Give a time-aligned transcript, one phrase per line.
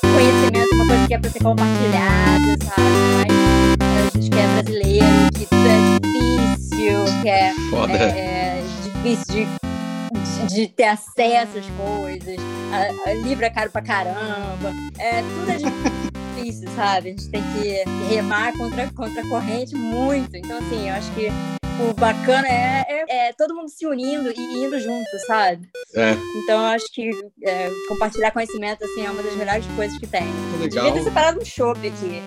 [0.00, 3.30] Conhecimento é uma coisa que é para ser compartilhada, sabe?
[3.78, 7.52] Mas a gente que é brasileiro, que é difícil, que é,
[7.88, 9.46] é, é difícil
[10.48, 12.36] de, de, ter acesso às coisas.
[12.72, 14.72] A, a livro é caro pra caramba.
[14.98, 15.56] É, tudo é
[16.36, 17.08] difícil, sabe?
[17.08, 17.84] A gente tem que
[18.14, 20.36] remar contra, contra a corrente muito.
[20.36, 21.28] Então, assim, eu acho que
[21.88, 25.68] o bacana é, é, é, todo mundo se unindo e indo junto, sabe?
[25.94, 26.12] É.
[26.36, 27.10] Então eu acho que
[27.42, 30.26] é, compartilhar conhecimento assim, é uma das melhores coisas que tem.
[30.60, 30.86] Legal.
[30.86, 32.22] Devia ter separado um chopp aqui.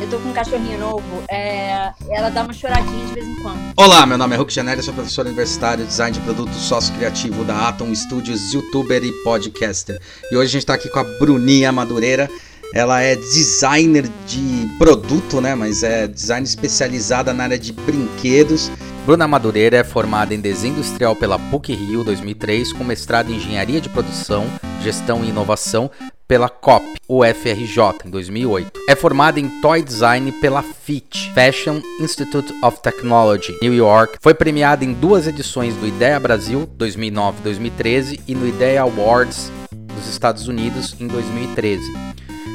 [0.00, 1.92] Eu tô com um cachorrinho novo, é...
[2.10, 3.58] ela dá uma choradinha de vez em quando.
[3.76, 7.68] Olá, meu nome é Hulk Janelli, sou professor universitário, design de produto, sócio criativo da
[7.68, 9.98] Atom Studios, youtuber e podcaster.
[10.30, 12.30] E hoje a gente tá aqui com a Bruninha Madureira.
[12.74, 15.54] Ela é designer de produto, né?
[15.54, 18.70] Mas é design especializada na área de brinquedos.
[19.04, 23.80] Bruna Madureira é formada em desenho industrial pela PUC Rio 2003, com mestrado em engenharia
[23.80, 24.46] de produção,
[24.82, 25.90] gestão e inovação
[26.28, 28.70] pela COP, UFRJ, em 2008.
[28.88, 34.18] É formada em Toy Design pela FIT, Fashion Institute of Technology, New York.
[34.20, 39.50] Foi premiada em duas edições do Ideia Brasil, 2009 e 2013, e no Ideia Awards
[39.72, 41.82] dos Estados Unidos, em 2013.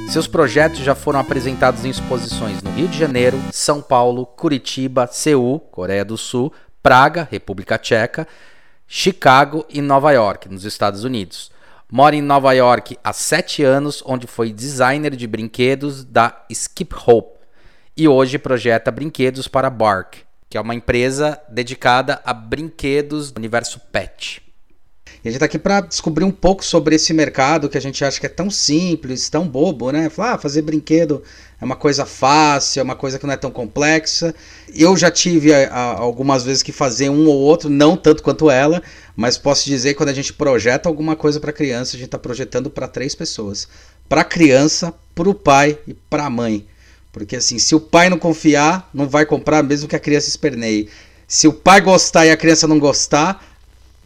[0.09, 5.59] Seus projetos já foram apresentados em exposições no Rio de Janeiro, São Paulo, Curitiba, Seul,
[5.59, 8.27] Coreia do Sul, Praga, República Tcheca,
[8.87, 11.51] Chicago e Nova York, nos Estados Unidos.
[11.91, 17.39] Mora em Nova York há sete anos, onde foi designer de brinquedos da Skip Hope
[17.97, 23.79] e hoje projeta brinquedos para Bark, que é uma empresa dedicada a brinquedos do universo
[23.91, 24.44] pet.
[25.25, 28.05] E a gente está aqui para descobrir um pouco sobre esse mercado que a gente
[28.05, 30.07] acha que é tão simples, tão bobo, né?
[30.07, 31.23] Falar, ah, fazer brinquedo
[31.59, 34.35] é uma coisa fácil, é uma coisa que não é tão complexa.
[34.71, 38.51] Eu já tive a, a, algumas vezes que fazer um ou outro, não tanto quanto
[38.51, 38.83] ela,
[39.15, 42.19] mas posso dizer que quando a gente projeta alguma coisa para criança, a gente está
[42.19, 43.67] projetando para três pessoas:
[44.07, 46.67] para a criança, para o pai e para a mãe.
[47.11, 50.87] Porque assim, se o pai não confiar, não vai comprar mesmo que a criança esperneie.
[51.27, 53.54] Se o pai gostar e a criança não gostar,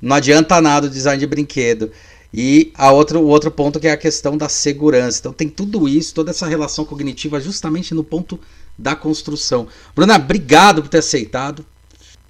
[0.01, 1.91] não adianta nada o design de brinquedo.
[2.33, 5.19] E a outro, o outro ponto que é a questão da segurança.
[5.19, 8.39] Então tem tudo isso, toda essa relação cognitiva justamente no ponto
[8.77, 9.67] da construção.
[9.95, 11.65] Bruna, obrigado por ter aceitado.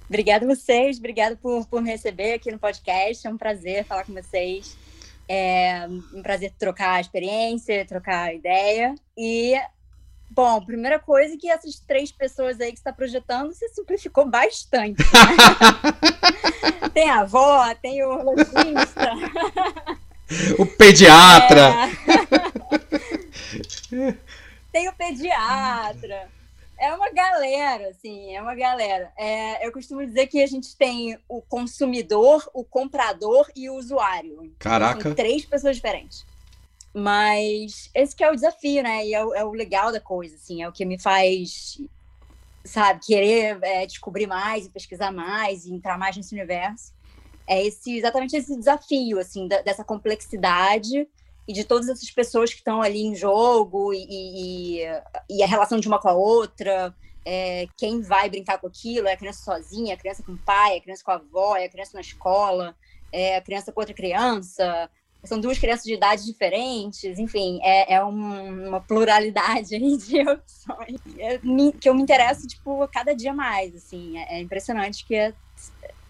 [0.08, 3.26] Obrigada a vocês, obrigado por, por me receber aqui no podcast.
[3.26, 4.76] É um prazer falar com vocês.
[5.28, 8.94] É um prazer trocar experiência, trocar ideia.
[9.16, 9.54] E
[10.32, 15.02] Bom, primeira coisa é que essas três pessoas aí que está projetando, você simplificou bastante.
[15.02, 16.88] Né?
[16.94, 18.20] tem a avó, tem o
[20.56, 21.72] o pediatra.
[23.92, 24.14] É.
[24.70, 26.28] tem o pediatra.
[26.78, 29.12] É uma galera, assim, é uma galera.
[29.18, 34.50] É, eu costumo dizer que a gente tem o consumidor, o comprador e o usuário.
[34.58, 35.02] Caraca.
[35.02, 36.24] São três pessoas diferentes.
[36.92, 39.06] Mas esse que é o desafio, né?
[39.06, 41.80] E é o, é o legal da coisa, assim, é o que me faz,
[42.64, 46.92] sabe, querer é, descobrir mais e pesquisar mais e entrar mais nesse universo.
[47.46, 51.08] É esse exatamente esse desafio, assim, da, dessa complexidade
[51.46, 54.82] e de todas essas pessoas que estão ali em jogo e, e,
[55.28, 59.12] e, a relação de uma com a outra, é, quem vai brincar com aquilo, é
[59.12, 61.56] a criança sozinha, é a criança com o pai, é a criança com a avó,
[61.56, 62.76] é a criança na escola,
[63.12, 64.88] é a criança com outra criança,
[65.24, 71.00] são duas crianças de idades diferentes, enfim, é, é um, uma pluralidade de opções.
[71.18, 71.38] É,
[71.78, 75.34] que eu me interesso, tipo, a cada dia mais, assim, é, é impressionante que é,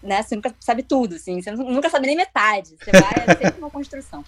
[0.01, 3.59] né, você nunca sabe tudo, assim, você nunca sabe nem metade, você vai, é sempre
[3.59, 4.23] uma construção.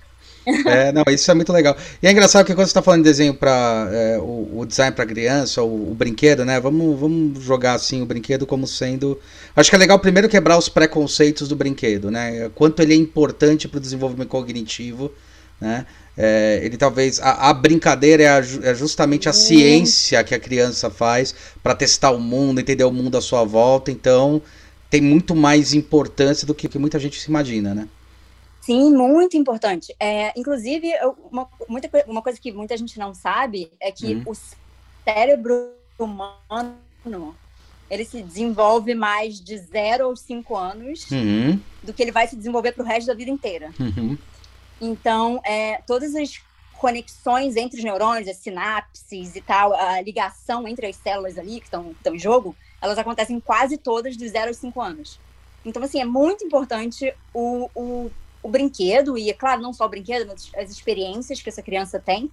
[0.45, 1.75] É, não, isso é muito legal.
[2.01, 4.93] E é engraçado que quando você está falando de desenho para é, o, o, design
[4.93, 6.59] para criança, o, o, brinquedo, né?
[6.59, 9.19] Vamos, vamos jogar assim o brinquedo como sendo.
[9.55, 12.49] Acho que é legal primeiro quebrar os preconceitos do brinquedo, né?
[12.55, 15.11] Quanto ele é importante para o desenvolvimento cognitivo,
[15.59, 15.85] né?
[16.15, 20.89] É, ele talvez a, a brincadeira é, a, é, justamente a ciência que a criança
[20.89, 21.33] faz
[21.63, 23.89] para testar o mundo, entender o mundo à sua volta.
[23.89, 24.41] Então
[24.89, 27.87] tem muito mais importância do que, que muita gente se imagina, né?
[28.63, 29.93] Sim, muito importante.
[29.99, 30.89] É, inclusive,
[31.29, 34.23] uma, muita, uma coisa que muita gente não sabe é que uhum.
[34.27, 34.33] o
[35.03, 37.35] cérebro humano
[37.89, 41.59] ele se desenvolve mais de 0 aos 5 anos uhum.
[41.83, 43.69] do que ele vai se desenvolver para o resto da vida inteira.
[43.77, 44.17] Uhum.
[44.79, 50.87] Então, é, todas as conexões entre os neurônios, as sinapses e tal, a ligação entre
[50.87, 54.81] as células ali que estão em jogo, elas acontecem quase todas de 0 aos 5
[54.81, 55.19] anos.
[55.65, 58.11] Então, assim, é muito importante o, o
[58.43, 61.99] o brinquedo, e é claro, não só o brinquedo, mas as experiências que essa criança
[61.99, 62.29] tem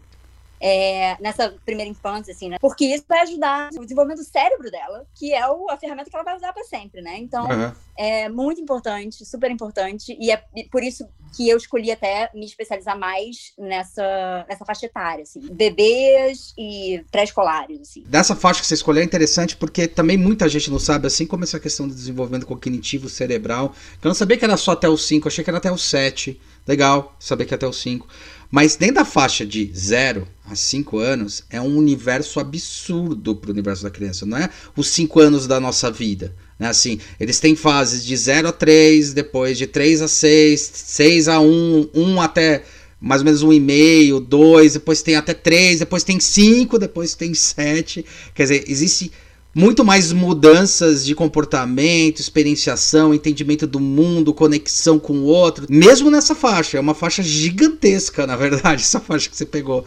[0.61, 2.59] é, nessa primeira infância, assim, né?
[2.61, 6.15] Porque isso vai ajudar o desenvolvimento do cérebro dela, que é o, a ferramenta que
[6.15, 7.17] ela vai usar para sempre, né?
[7.19, 7.73] Então, uhum.
[7.97, 12.99] é muito importante, super importante, e é por isso que eu escolhi até me especializar
[12.99, 18.03] mais nessa, nessa faixa etária, assim, bebês e pré-escolares, assim.
[18.07, 21.45] Dessa faixa que você escolheu é interessante porque também muita gente não sabe, assim como
[21.45, 23.71] essa questão do desenvolvimento cognitivo cerebral,
[24.01, 25.83] que eu não sabia que era só até os 5, achei que era até os
[25.89, 26.41] 7.
[26.67, 28.07] Legal saber que é até os 5.
[28.51, 33.53] Mas dentro da faixa de 0 a 5 anos, é um universo absurdo para o
[33.53, 34.27] universo da criança.
[34.27, 36.35] Não é os 5 anos da nossa vida.
[36.59, 36.69] Né?
[36.69, 41.41] Assim, eles têm fases de 0 a 3, depois de 3 a 6, 6 a
[41.41, 42.65] 1, 1 até
[43.01, 48.05] mais ou menos 1,5, 2, depois tem até 3, depois tem 5, depois tem 7.
[48.35, 49.11] Quer dizer, existe
[49.55, 56.35] muito mais mudanças de comportamento, experienciação, entendimento do mundo, conexão com o outro, mesmo nessa
[56.35, 56.79] faixa.
[56.79, 59.85] É uma faixa gigantesca, na verdade, essa faixa que você pegou.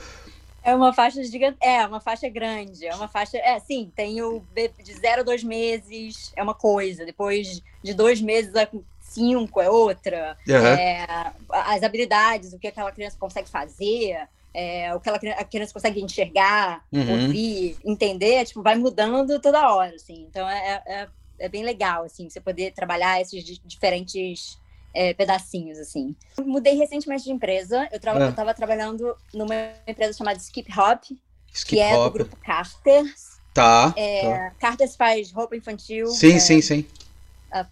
[0.64, 4.42] É uma faixa gigante, é uma faixa grande, é uma faixa, é sim, tem o
[4.82, 8.66] de zero a dois meses é uma coisa, depois de dois meses a
[9.02, 10.56] cinco é outra, uhum.
[10.56, 14.18] é, as habilidades, o que aquela criança consegue fazer,
[14.54, 17.24] é, o que ela, a criança consegue enxergar, uhum.
[17.24, 20.28] ouvir, entender, tipo, vai mudando toda hora, assim.
[20.30, 21.08] Então é, é,
[21.40, 24.60] é bem legal, assim, você poder trabalhar esses diferentes
[24.94, 26.16] é, pedacinhos, assim.
[26.38, 27.90] Eu mudei recentemente de empresa.
[27.92, 28.28] Eu, tra é.
[28.28, 29.56] eu tava trabalhando numa
[29.88, 31.04] empresa chamada Skip Hop,
[31.52, 32.06] Skip que é Hop.
[32.06, 33.34] do grupo Carters.
[33.54, 34.52] Tá, é, tá.
[34.60, 36.08] Carters faz roupa infantil.
[36.08, 36.86] Sim, é, sim, sim.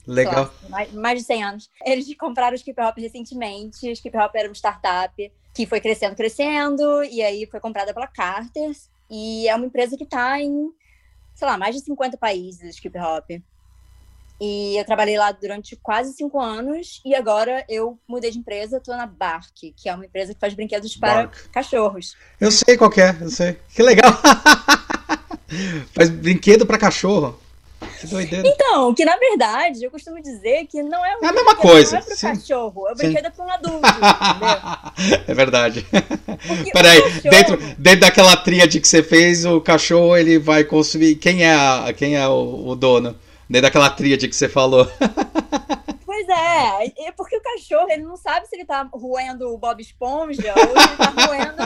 [0.06, 0.54] Legal.
[0.70, 1.70] mais, mais de 100 anos.
[1.84, 3.88] Eles compraram o Skip Hop recentemente.
[3.88, 8.08] O Skip Hop era uma startup que foi crescendo, crescendo, e aí foi comprada pela
[8.08, 8.90] Carters.
[9.10, 10.72] E é uma empresa que está em,
[11.36, 13.30] sei lá, mais de 50 países, Skip Hop.
[14.44, 18.98] E eu trabalhei lá durante quase cinco anos e agora eu mudei de empresa, estou
[18.98, 21.50] na Bark, que é uma empresa que faz brinquedos para Bark.
[21.52, 22.16] cachorros.
[22.40, 23.60] Eu sei qual é, eu sei.
[23.70, 24.12] Que legal!
[25.94, 27.40] faz brinquedo para cachorro.
[28.00, 28.48] Que doideira.
[28.48, 31.92] Então, que na verdade, eu costumo dizer que não é, um é a mesma coisa.
[31.94, 32.28] Não é pro sim.
[32.28, 35.22] cachorro, é brinquedo para um adulto, entendeu?
[35.28, 35.86] É verdade.
[36.74, 37.30] Peraí, cachorro...
[37.30, 41.16] dentro, dentro daquela tríade que você fez, o cachorro ele vai consumir.
[41.16, 43.16] Quem é, a, quem é o, o dono?
[43.50, 44.90] Dentro daquela tríade que você falou.
[46.22, 49.82] Pois é, é porque o cachorro ele não sabe se ele tá roendo o Bob
[49.82, 51.64] Esponja ou se ele tá roendo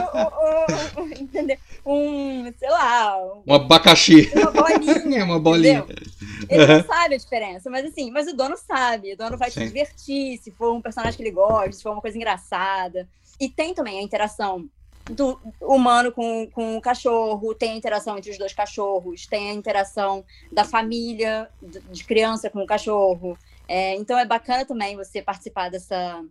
[0.96, 1.58] o, o, o, entendeu?
[1.84, 3.18] um, sei lá.
[3.46, 4.30] Um abacaxi.
[4.34, 5.24] Uma bolinha.
[5.24, 5.78] uma bolinha.
[5.80, 6.06] Entendeu?
[6.48, 9.12] Ele não sabe a diferença, mas assim, mas o dono sabe.
[9.12, 9.60] O dono vai Sim.
[9.60, 13.06] se divertir se for um personagem que ele gosta, se for uma coisa engraçada.
[13.38, 14.66] E tem também a interação
[15.10, 19.54] do humano com, com o cachorro, tem a interação entre os dois cachorros, tem a
[19.54, 23.36] interação da família, de criança com o cachorro.
[23.68, 26.22] É, então é bacana também você participar dessa,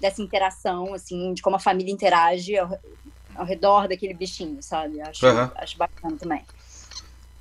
[0.00, 2.78] dessa interação, assim, de como a família interage ao,
[3.34, 5.00] ao redor daquele bichinho, sabe?
[5.00, 5.50] Acho, uhum.
[5.56, 6.42] acho bacana também.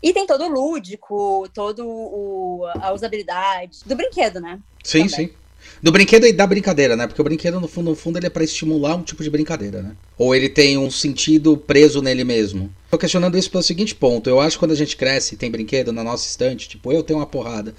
[0.02, 4.60] E tem todo o lúdico, todo o, a usabilidade do brinquedo, né?
[4.84, 5.28] Sim, também.
[5.28, 5.34] sim.
[5.82, 7.08] Do brinquedo e da brincadeira, né?
[7.08, 9.82] Porque o brinquedo, no fundo, no fundo, ele é para estimular um tipo de brincadeira,
[9.82, 9.96] né?
[10.18, 12.70] Ou ele tem um sentido preso nele mesmo.
[12.92, 14.30] Tô questionando isso pelo seguinte ponto.
[14.30, 17.02] Eu acho que quando a gente cresce e tem brinquedo na nossa estante, tipo, eu
[17.02, 17.74] tenho uma porrada.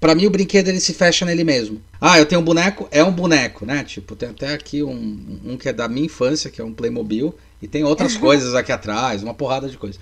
[0.00, 1.80] Para mim, o brinquedo ele se fecha nele mesmo.
[2.00, 3.84] Ah, eu tenho um boneco, é um boneco, né?
[3.84, 7.34] Tipo, tem até aqui um, um que é da minha infância, que é um Playmobil,
[7.60, 10.00] e tem outras coisas aqui atrás, uma porrada de coisas.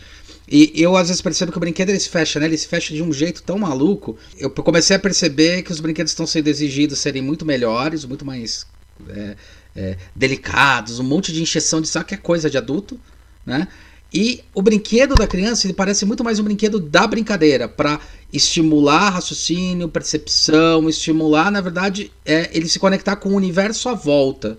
[0.50, 2.47] E eu às vezes percebo que o brinquedo ele se fecha, né?
[2.47, 4.17] Ele se fecha de um jeito tão maluco.
[4.39, 8.65] Eu comecei a perceber que os brinquedos estão sendo exigidos serem muito melhores, muito mais
[9.09, 9.37] é,
[9.77, 12.99] é, delicados, um monte de encheção de saco que é coisa de adulto,
[13.45, 13.67] né?
[14.12, 18.00] E o brinquedo da criança ele parece muito mais um brinquedo da brincadeira, para
[18.33, 24.59] estimular raciocínio, percepção, estimular, na verdade, é, ele se conectar com o universo à volta.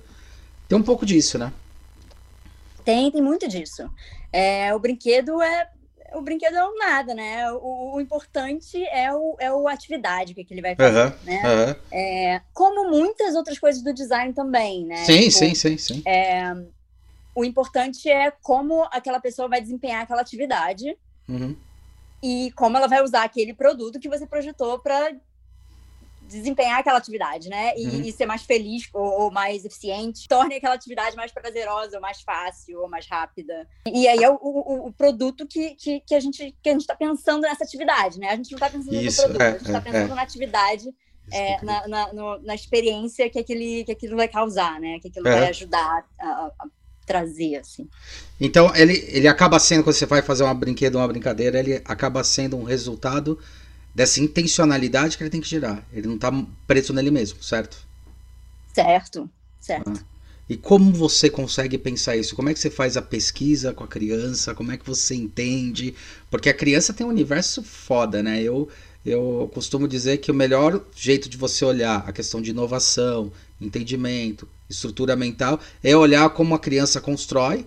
[0.68, 1.52] Tem um pouco disso, né?
[2.86, 3.90] Tem, tem muito disso.
[4.32, 5.68] É, o brinquedo é
[6.14, 7.52] o brinquedo é um nada, né?
[7.52, 11.42] O, o, importante é o, é o atividade que, que ele vai fazer, uhum, né?
[11.44, 11.76] Uhum.
[11.92, 15.04] É, como muitas outras coisas do design também, né?
[15.06, 16.02] Sim, tipo, sim, sim, sim.
[16.06, 16.56] É,
[17.40, 21.56] o importante é como aquela pessoa vai desempenhar aquela atividade uhum.
[22.22, 25.16] e como ela vai usar aquele produto que você projetou para
[26.28, 27.74] desempenhar aquela atividade, né?
[27.78, 28.02] E, uhum.
[28.02, 32.22] e ser mais feliz ou, ou, mais eficiente, torne aquela atividade mais prazerosa, ou mais
[32.22, 33.68] fácil, ou mais rápida.
[33.88, 36.82] E aí é o, o, o produto que, que, que, a gente que a gente
[36.82, 38.30] está pensando nessa atividade, né?
[38.30, 40.16] A gente não está pensando Isso, no produto, é, a gente está é, pensando é.
[40.16, 40.90] na atividade.
[41.32, 44.98] É, na, na, no, na, experiência que, aquele, que aquilo vai causar, né?
[45.00, 46.66] Que aquilo vai ajudar a, a
[47.10, 47.88] trazer, assim.
[48.40, 52.24] Então, ele, ele acaba sendo, quando você vai fazer uma brinquedo, uma brincadeira, ele acaba
[52.24, 53.40] sendo um resultado
[53.96, 55.84] dessa intencionalidade que ele tem que gerar.
[55.92, 56.32] Ele não está
[56.68, 57.80] preso nele mesmo, certo?
[58.72, 59.28] Certo,
[59.60, 59.92] certo.
[59.92, 60.04] Ah.
[60.48, 62.36] E como você consegue pensar isso?
[62.36, 64.54] Como é que você faz a pesquisa com a criança?
[64.54, 65.96] Como é que você entende?
[66.30, 68.42] Porque a criança tem um universo foda, né?
[68.42, 68.70] Eu,
[69.04, 74.48] eu costumo dizer que o melhor jeito de você olhar a questão de inovação, entendimento,
[74.70, 77.66] estrutura mental, é olhar como a criança constrói,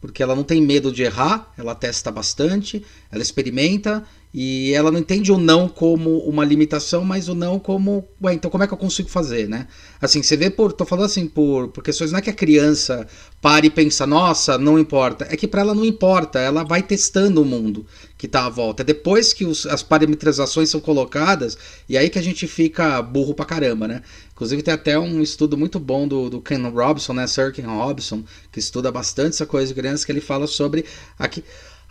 [0.00, 4.98] porque ela não tem medo de errar, ela testa bastante, ela experimenta e ela não
[5.00, 8.74] entende o não como uma limitação, mas o não como, ué, então como é que
[8.74, 9.66] eu consigo fazer, né?
[10.00, 13.06] Assim, você vê por, tô falando assim por, por questões não é que a criança
[13.40, 17.40] pare e pensa, nossa, não importa, é que para ela não importa, ela vai testando
[17.40, 17.86] o mundo
[18.18, 18.82] que está à volta.
[18.82, 21.56] É depois que os, as parametrizações são colocadas
[21.88, 24.02] e aí que a gente fica burro pra caramba, né?
[24.38, 28.22] Inclusive tem até um estudo muito bom do, do Ken Robson, né, Sir Ken Robson,
[28.52, 30.84] que estuda bastante essa coisa de criança, que ele fala sobre
[31.18, 31.42] aqui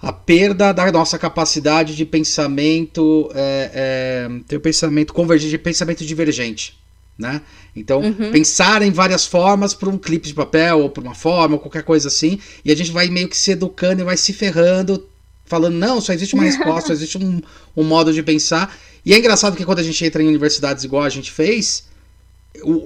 [0.01, 6.77] a perda da nossa capacidade de pensamento, é, é, ter o pensamento convergente, pensamento divergente.
[7.19, 7.41] Né?
[7.75, 8.31] Então, uhum.
[8.31, 11.83] pensar em várias formas para um clipe de papel, ou para uma forma, ou qualquer
[11.83, 15.05] coisa assim, e a gente vai meio que se educando e vai se ferrando,
[15.43, 17.41] falando, não, só existe uma resposta, só existe um,
[17.75, 18.73] um modo de pensar.
[19.05, 21.87] E é engraçado que quando a gente entra em universidades igual a gente fez,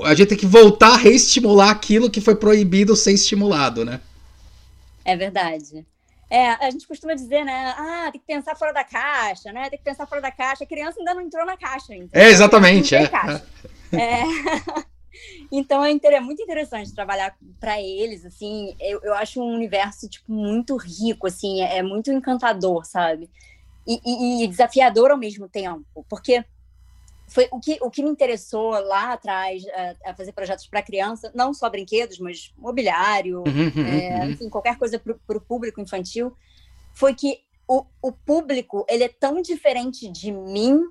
[0.03, 4.01] a gente tem que voltar a reestimular aquilo que foi proibido ser estimulado, né?
[5.03, 5.85] É verdade.
[6.29, 7.73] É, a gente costuma dizer, né?
[7.77, 9.69] Ah, tem que pensar fora da caixa, né?
[9.69, 10.63] Tem que pensar fora da caixa.
[10.63, 11.93] A criança ainda não entrou na caixa.
[11.93, 12.95] Então, é, exatamente.
[12.95, 13.03] É.
[13.91, 14.23] é.
[15.51, 18.73] então é, muito interessante trabalhar para eles, assim.
[18.79, 23.29] Eu, eu acho um universo tipo muito rico, assim, é, é muito encantador, sabe?
[23.85, 26.45] E, e, e desafiador ao mesmo tempo, porque
[27.31, 29.63] foi o que, o que me interessou lá atrás
[30.03, 34.31] a, a fazer projetos para criança, não só brinquedos, mas mobiliário, uhum, uhum, é, uhum.
[34.31, 36.35] enfim, qualquer coisa para o público infantil,
[36.93, 40.83] foi que o, o público ele é tão diferente de mim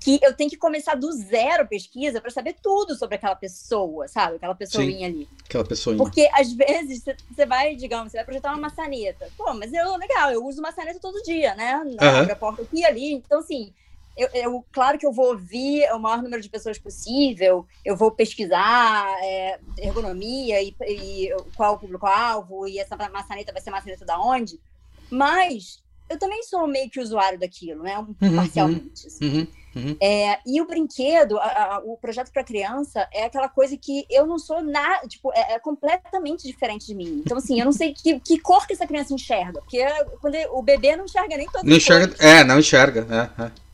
[0.00, 4.36] que eu tenho que começar do zero pesquisa para saber tudo sobre aquela pessoa, sabe?
[4.36, 5.28] Aquela pessoinha Sim, ali.
[5.44, 5.98] Aquela pessoinha.
[5.98, 9.30] Porque às vezes você vai, digamos, você vai projetar uma maçaneta.
[9.36, 11.76] Pô, mas eu, legal, eu uso maçaneta todo dia, né?
[11.76, 11.96] Uhum.
[12.00, 13.12] Abre a porta aqui ali.
[13.12, 13.72] Então, assim,
[14.16, 18.10] eu, eu, claro que eu vou ouvir o maior número de pessoas possível, eu vou
[18.10, 24.20] pesquisar é, ergonomia e, e, qual o público-alvo, e essa maçaneta vai ser maçaneta da
[24.20, 24.60] onde,
[25.10, 27.96] mas eu também sou meio que usuário daquilo, né?
[27.96, 28.36] Uhum, uhum.
[28.36, 29.06] Parcialmente.
[29.06, 29.24] Assim.
[29.24, 29.96] Uhum, uhum.
[30.00, 34.26] É, e o brinquedo, a, a, o projeto para criança, é aquela coisa que eu
[34.26, 37.22] não sou nada, tipo, é, é, completamente diferente de mim.
[37.24, 39.84] Então, assim, eu não sei que, que cor que essa criança enxerga, porque
[40.20, 42.20] quando o bebê não enxerga nem todas não enxerga, cores.
[42.20, 43.44] É, não enxerga, é.
[43.44, 43.69] é.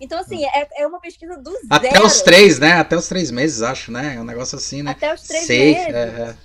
[0.00, 1.66] Então, assim, é, é uma pesquisa do zero.
[1.70, 2.72] Até os três, né?
[2.72, 4.14] Até os três meses, acho, né?
[4.16, 4.92] É um negócio assim, né?
[4.92, 5.94] Até os três Seis, meses.
[5.94, 6.36] É,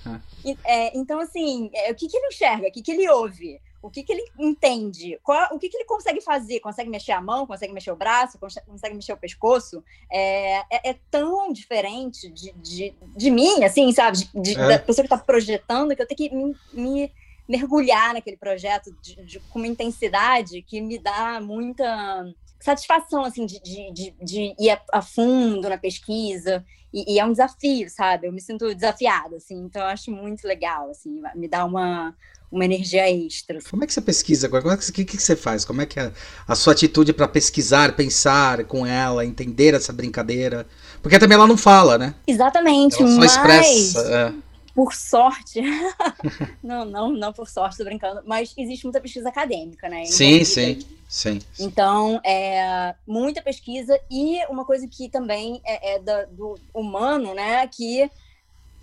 [0.44, 0.86] é, é.
[0.86, 2.68] é, então, assim, é, o que, que ele enxerga?
[2.68, 3.60] O que, que ele ouve?
[3.80, 5.20] O que, que ele entende?
[5.22, 6.58] Qual, o que, que ele consegue fazer?
[6.60, 7.46] Consegue mexer a mão?
[7.46, 8.38] Consegue mexer o braço?
[8.38, 9.84] Consegue mexer o pescoço?
[10.10, 14.16] É, é, é tão diferente de, de, de, mim, assim, sabe?
[14.16, 17.12] De, de da pessoa que está projetando, que eu tenho que me, me
[17.46, 22.24] mergulhar naquele projeto de, com uma intensidade que me dá muita
[22.64, 26.64] satisfação, assim, de, de, de, de ir a, a, fundo na pesquisa.
[26.92, 28.26] E, e, é um desafio, sabe?
[28.26, 29.56] Eu me sinto desafiada, assim.
[29.64, 31.20] Então, eu acho muito legal, assim.
[31.34, 32.14] Me dá uma,
[32.50, 33.58] uma energia extra.
[33.58, 33.68] Assim.
[33.68, 34.48] Como é que você pesquisa?
[34.50, 35.64] O é que, que, que você faz?
[35.64, 36.10] Como é que é
[36.48, 40.66] a sua atitude para pesquisar, pensar com ela, entender essa brincadeira?
[41.02, 42.14] Porque também ela não fala, né?
[42.26, 43.32] Exatamente, ela só mas...
[43.32, 44.00] expressa.
[44.40, 44.43] É
[44.74, 45.62] por sorte,
[46.62, 50.04] não, não, não por sorte, tô brincando, mas existe muita pesquisa acadêmica, né?
[50.04, 56.24] Sim, sim, sim, Então, é muita pesquisa e uma coisa que também é, é da,
[56.24, 57.66] do humano, né?
[57.68, 58.10] Que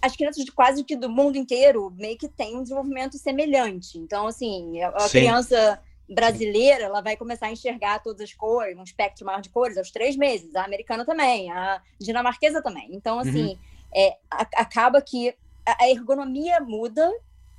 [0.02, 3.98] as crianças de quase que do mundo inteiro meio que têm um desenvolvimento semelhante.
[3.98, 5.78] Então, assim, a, a criança
[6.10, 9.92] brasileira, ela vai começar a enxergar todas as cores, um espectro maior de cores aos
[9.92, 10.56] três meses.
[10.56, 12.90] A americana também, a dinamarquesa também.
[12.92, 13.58] Então, assim, uhum.
[13.94, 15.36] é, a, acaba que
[15.80, 17.12] a ergonomia muda,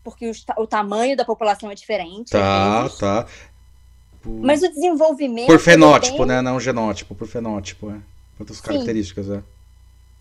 [0.03, 2.31] porque o, o tamanho da população é diferente.
[2.31, 3.27] Tá, tá.
[4.21, 4.41] Por...
[4.41, 5.47] Mas o desenvolvimento.
[5.47, 6.27] Por fenótipo, tem...
[6.27, 6.43] né?
[6.43, 7.95] Não genótipo, por fenótipo, é.
[8.37, 9.43] Por outras características, é.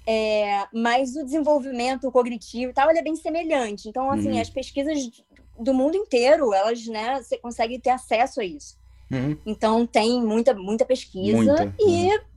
[0.05, 3.87] É, mas o desenvolvimento cognitivo e tal, ele é bem semelhante.
[3.87, 4.41] Então, assim, uhum.
[4.41, 5.11] as pesquisas
[5.59, 8.75] do mundo inteiro, elas, né, você consegue ter acesso a isso.
[9.11, 9.37] Uhum.
[9.45, 11.75] Então, tem muita, muita pesquisa muita.
[11.79, 12.30] e uhum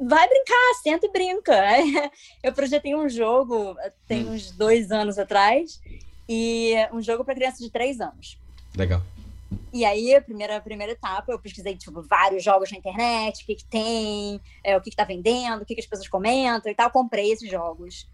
[0.00, 1.54] vai brincar, senta e brinca.
[2.42, 3.76] Eu projetei um jogo
[4.06, 4.32] tem hum.
[4.32, 5.80] uns dois anos atrás,
[6.28, 8.38] e um jogo para crianças de três anos.
[8.76, 9.02] Legal.
[9.72, 13.46] E aí, a primeira, a primeira etapa, eu pesquisei tipo, vários jogos na internet, o
[13.46, 16.70] que, que tem, é, o que, que tá vendendo, o que, que as pessoas comentam
[16.70, 16.90] e tal.
[16.90, 18.08] Comprei esses jogos.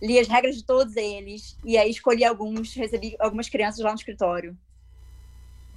[0.00, 1.56] Li as regras de todos eles.
[1.64, 4.56] E aí escolhi alguns, recebi algumas crianças lá no escritório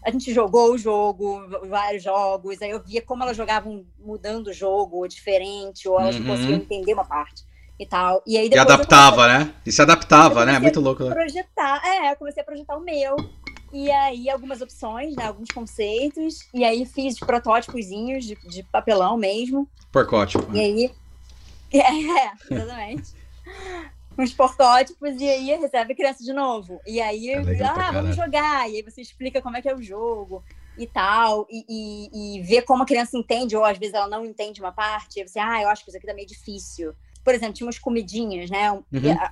[0.03, 4.53] a gente jogou o jogo, vários jogos, aí eu via como elas jogavam mudando o
[4.53, 6.21] jogo, ou diferente, ou elas uhum.
[6.21, 7.43] não conseguiam entender uma parte
[7.79, 8.23] e tal.
[8.25, 9.53] E aí E adaptava, né?
[9.65, 10.59] E se adaptava, né?
[10.59, 11.03] Muito louco.
[11.03, 11.13] Né?
[11.13, 13.15] Projetar, é, eu comecei a projetar o meu.
[13.73, 19.67] E aí algumas opções, né, alguns conceitos, e aí fiz protótipozinhos de, de papelão mesmo.
[19.91, 20.45] Porcótipo.
[20.55, 20.91] E aí.
[21.73, 23.13] É, exatamente.
[24.21, 26.79] Uns protótipos e aí recebe a criança de novo.
[26.85, 28.69] E aí, É legal ah, vamos jogar.
[28.69, 30.43] E aí você explica como é que é o jogo
[30.77, 34.25] e tal, e, e, e vê como a criança entende, ou às vezes ela não
[34.25, 36.93] entende uma parte, e você, ah, eu acho que isso aqui tá meio difícil.
[37.23, 38.71] Por exemplo, tinha umas comidinhas, né?
[38.71, 38.81] Uhum.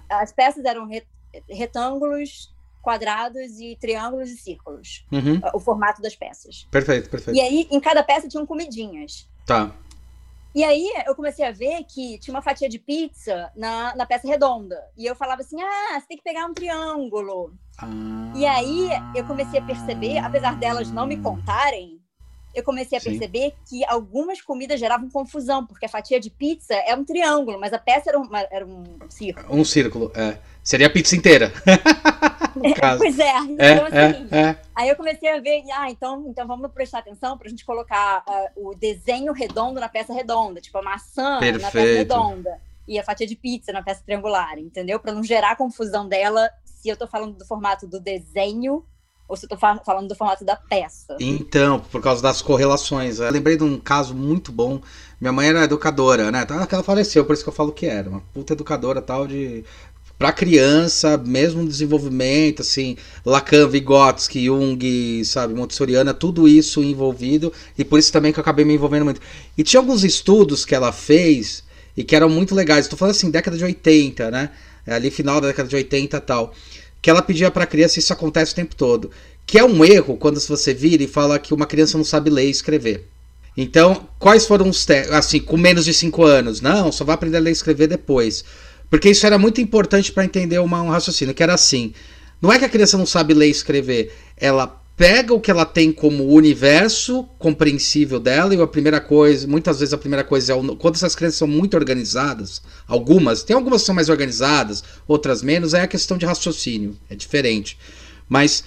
[0.10, 1.04] A, as peças eram re,
[1.50, 5.06] retângulos, quadrados e triângulos e círculos.
[5.12, 5.40] Uhum.
[5.54, 6.68] O formato das peças.
[6.70, 7.38] Perfeito, perfeito.
[7.38, 9.28] E aí, em cada peça tinham comidinhas.
[9.46, 9.74] Tá.
[10.54, 14.28] E aí eu comecei a ver que tinha uma fatia de pizza na, na peça
[14.28, 14.82] redonda.
[14.98, 17.54] E eu falava assim: ah, você tem que pegar um triângulo.
[17.78, 17.88] Ah.
[18.36, 22.00] E aí eu comecei a perceber, apesar delas não me contarem,
[22.54, 23.12] eu comecei a Sim.
[23.12, 27.74] perceber que algumas comidas geravam confusão, porque a fatia de pizza é um triângulo, mas
[27.74, 29.56] a peça era um, era um círculo.
[29.56, 30.40] Um círculo, é.
[30.64, 31.54] Seria a pizza inteira.
[32.60, 33.00] no caso.
[33.00, 33.24] Pois é,
[33.58, 34.62] É, então assim, é, é.
[34.76, 38.24] Aí eu comecei a ver, ah, então, então vamos prestar atenção para a gente colocar
[38.28, 41.98] ah, o desenho redondo na peça redonda, tipo a maçã na peça Perfeito.
[41.98, 45.00] redonda e a fatia de pizza na peça triangular, entendeu?
[45.00, 48.84] Para não gerar confusão dela se eu tô falando do formato do desenho
[49.28, 51.16] ou se eu tô fa- falando do formato da peça.
[51.20, 53.20] Então, por causa das correlações.
[53.20, 54.82] Eu lembrei de um caso muito bom.
[55.22, 56.44] Minha mãe era educadora, né?
[56.68, 58.10] Que Ela faleceu, por isso que eu falo que era.
[58.10, 59.64] Uma puta educadora tal de.
[60.20, 67.98] Pra criança, mesmo desenvolvimento, assim, Lacan, Vygotsky, Jung, sabe, Montessoriana, tudo isso envolvido, e por
[67.98, 69.22] isso também que eu acabei me envolvendo muito.
[69.58, 71.64] E tinha alguns estudos que ela fez
[71.96, 72.86] e que eram muito legais.
[72.86, 74.50] Estou falando assim, década de 80, né?
[74.86, 76.54] Ali final da década de 80 e tal.
[77.02, 79.10] Que ela pedia pra criança, isso acontece o tempo todo.
[79.46, 82.48] Que é um erro quando você vira e fala que uma criança não sabe ler
[82.48, 83.08] e escrever.
[83.56, 85.14] Então, quais foram os testes?
[85.14, 86.60] Assim, com menos de 5 anos?
[86.60, 88.44] Não, só vai aprender a ler e escrever depois.
[88.90, 91.94] Porque isso era muito importante para entender uma, um raciocínio, que era assim.
[92.42, 95.66] Não é que a criança não sabe ler e escrever, ela pega o que ela
[95.66, 100.56] tem como universo compreensível dela, e a primeira coisa, muitas vezes a primeira coisa é
[100.56, 105.42] o, quando essas crianças são muito organizadas, algumas, tem algumas que são mais organizadas, outras
[105.42, 107.78] menos, é a questão de raciocínio, é diferente.
[108.28, 108.64] Mas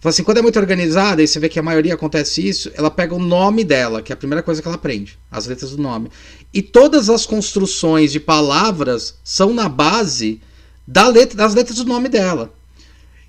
[0.00, 2.90] Fala assim, quando é muito organizada, e você vê que a maioria acontece isso, ela
[2.90, 5.82] pega o nome dela, que é a primeira coisa que ela aprende, as letras do
[5.82, 6.10] nome.
[6.54, 10.40] E todas as construções de palavras são na base
[10.86, 12.50] da letra, das letras do nome dela.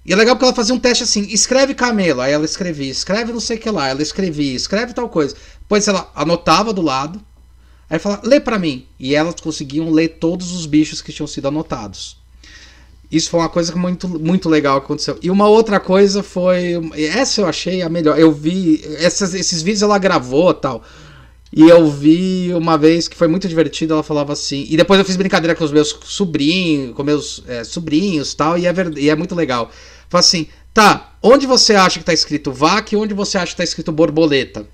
[0.06, 3.34] E é legal porque ela fazia um teste assim, escreve camelo, aí ela escrevia, escreve
[3.34, 5.36] não sei o que lá, ela escrevia, escreve tal coisa.
[5.60, 7.22] Depois ela anotava do lado,
[7.90, 8.88] aí fala, lê pra mim.
[8.98, 12.21] E elas conseguiam ler todos os bichos que tinham sido anotados.
[13.12, 15.18] Isso foi uma coisa muito, muito legal que aconteceu.
[15.22, 16.80] E uma outra coisa foi.
[16.96, 18.18] Essa eu achei a melhor.
[18.18, 18.82] Eu vi.
[19.00, 20.82] Essas, esses vídeos ela gravou tal.
[21.52, 23.94] E eu vi uma vez que foi muito divertido.
[23.94, 24.66] Ela falava assim.
[24.70, 28.58] E depois eu fiz brincadeira com os meus sobrinhos, com meus é, sobrinhos tal.
[28.58, 28.98] E é, verd...
[28.98, 29.70] e é muito legal.
[30.10, 33.58] Fala assim: tá, onde você acha que tá escrito vaca e onde você acha que
[33.58, 34.66] tá escrito borboleta?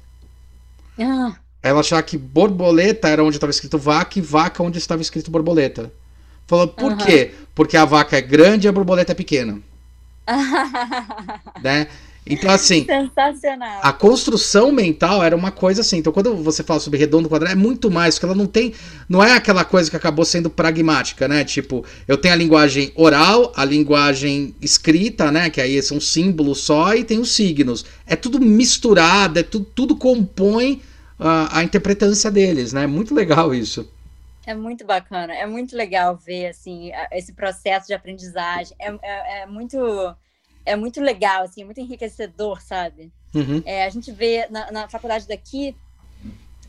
[0.99, 5.31] Ah, Ela achava que borboleta era onde estava escrito vaca e vaca onde estava escrito
[5.31, 5.91] borboleta.
[6.47, 7.05] Falou, por Aham.
[7.05, 7.31] quê?
[7.57, 9.59] Porque a vaca é grande e a borboleta é pequena,
[11.59, 11.87] né?
[12.29, 13.79] Então, assim, Sensacional.
[13.81, 15.97] a construção mental era uma coisa assim.
[15.97, 18.75] Então, quando você fala sobre redondo quadrado, é muito mais, porque ela não tem.
[19.09, 21.43] Não é aquela coisa que acabou sendo pragmática, né?
[21.43, 25.49] Tipo, eu tenho a linguagem oral, a linguagem escrita, né?
[25.49, 27.85] Que aí são símbolos só, e tem os signos.
[28.05, 30.79] É tudo misturado, é tudo, tudo compõe
[31.17, 32.85] a, a interpretância deles, né?
[32.85, 33.89] Muito legal isso.
[34.47, 38.73] É muito bacana, é muito legal ver assim esse processo de aprendizagem.
[38.79, 39.77] É, é, é muito
[40.65, 43.11] é muito legal, assim, muito enriquecedor, sabe?
[43.35, 43.61] Uhum.
[43.65, 45.75] É, a gente vê na, na faculdade daqui.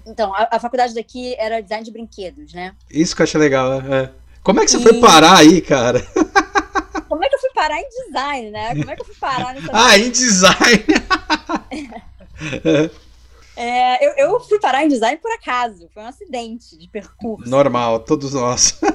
[0.04, 2.74] Então, a, a faculdade daqui era design de brinquedos, né?
[2.90, 3.74] Isso que eu achei legal.
[3.74, 4.10] é.
[4.42, 6.00] Como é que você E- foi parar aí, cara?
[7.08, 8.74] Como é que eu fui parar em design, né?
[8.76, 9.70] Como é que eu fui parar nessa.
[9.72, 10.84] Ah, em design!
[13.60, 17.50] É, eu, eu fui parar em design por acaso, foi um acidente de percurso.
[17.50, 18.78] Normal, todos nós.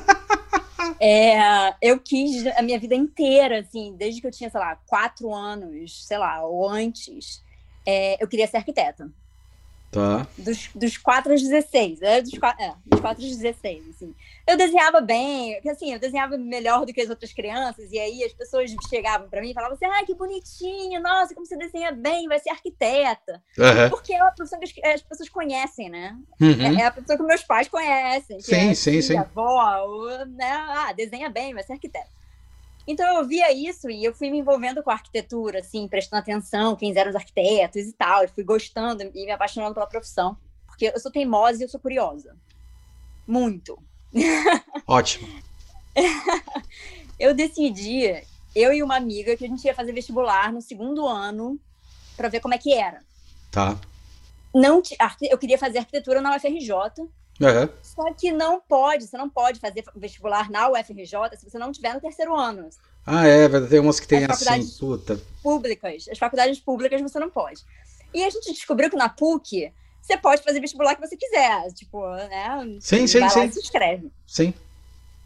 [1.00, 5.34] É, eu quis a minha vida inteira, assim, desde que eu tinha, sei lá, quatro
[5.34, 7.44] anos, sei lá, ou antes,
[7.86, 9.10] é, eu queria ser arquiteta.
[9.94, 10.28] Tá.
[10.36, 14.16] Dos, dos 4 aos 16, é, dos, é, dos 4 aos 16, assim.
[14.48, 18.24] Eu desenhava bem, porque, assim, eu desenhava melhor do que as outras crianças, e aí
[18.24, 21.92] as pessoas chegavam pra mim e falavam assim, ai, que bonitinho, nossa, como você desenha
[21.92, 23.42] bem, vai ser arquiteta.
[23.60, 23.90] Aham.
[23.92, 26.18] Porque é uma profissão que as, as pessoas conhecem, né?
[26.42, 26.80] Uhum.
[26.80, 28.40] É, é a pessoa que meus pais conhecem.
[28.42, 29.18] Sim, é sim, sim.
[29.18, 30.52] avó, ou, né?
[30.52, 32.23] Ah, desenha bem, vai ser arquiteto.
[32.88, 36.76] Então eu via isso e eu fui me envolvendo com a arquitetura, assim, prestando atenção,
[36.76, 38.24] quem eram os arquitetos e tal.
[38.24, 40.38] Eu fui gostando e me apaixonando pela profissão.
[40.68, 42.36] Porque eu sou teimosa e eu sou curiosa.
[43.26, 43.78] Muito.
[44.88, 45.28] Ótimo.
[47.20, 48.22] Eu decidi,
[48.56, 51.60] eu e uma amiga, que a gente ia fazer vestibular no segundo ano
[52.18, 53.02] para ver como é que era.
[53.52, 53.80] Tá.
[54.54, 54.82] Não,
[55.22, 56.72] eu queria fazer arquitetura na UFRJ,
[57.42, 57.70] Aham.
[57.94, 61.94] Só que não pode, você não pode fazer vestibular na UFRJ se você não tiver
[61.94, 62.68] no terceiro ano.
[63.06, 65.20] Ah, é, tem umas que tem assim, puta.
[65.44, 66.08] Públicas.
[66.10, 67.64] As faculdades públicas você não pode.
[68.12, 71.72] E a gente descobriu que na PUC você pode fazer vestibular que você quiser.
[71.74, 72.78] Tipo, né?
[72.80, 73.52] Sim, sim, sim.
[73.52, 74.12] se inscreve.
[74.26, 74.54] Sim.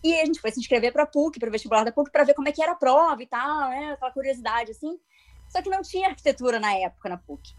[0.03, 2.25] E a gente foi se inscrever para a PUC, para o vestibular da PUC, para
[2.25, 3.91] ver como é que era a prova e tal, né?
[3.93, 4.99] Aquela curiosidade, assim.
[5.47, 7.53] Só que não tinha arquitetura na época na PUC.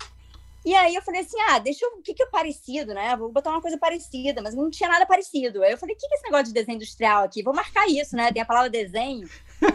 [0.68, 3.16] E aí eu falei assim, ah, deixa eu, o que que é parecido, né?
[3.16, 5.62] Vou botar uma coisa parecida, mas não tinha nada parecido.
[5.62, 7.42] Aí eu falei, o que que é esse negócio de desenho industrial aqui?
[7.42, 8.30] Vou marcar isso, né?
[8.30, 9.26] Tem a palavra desenho.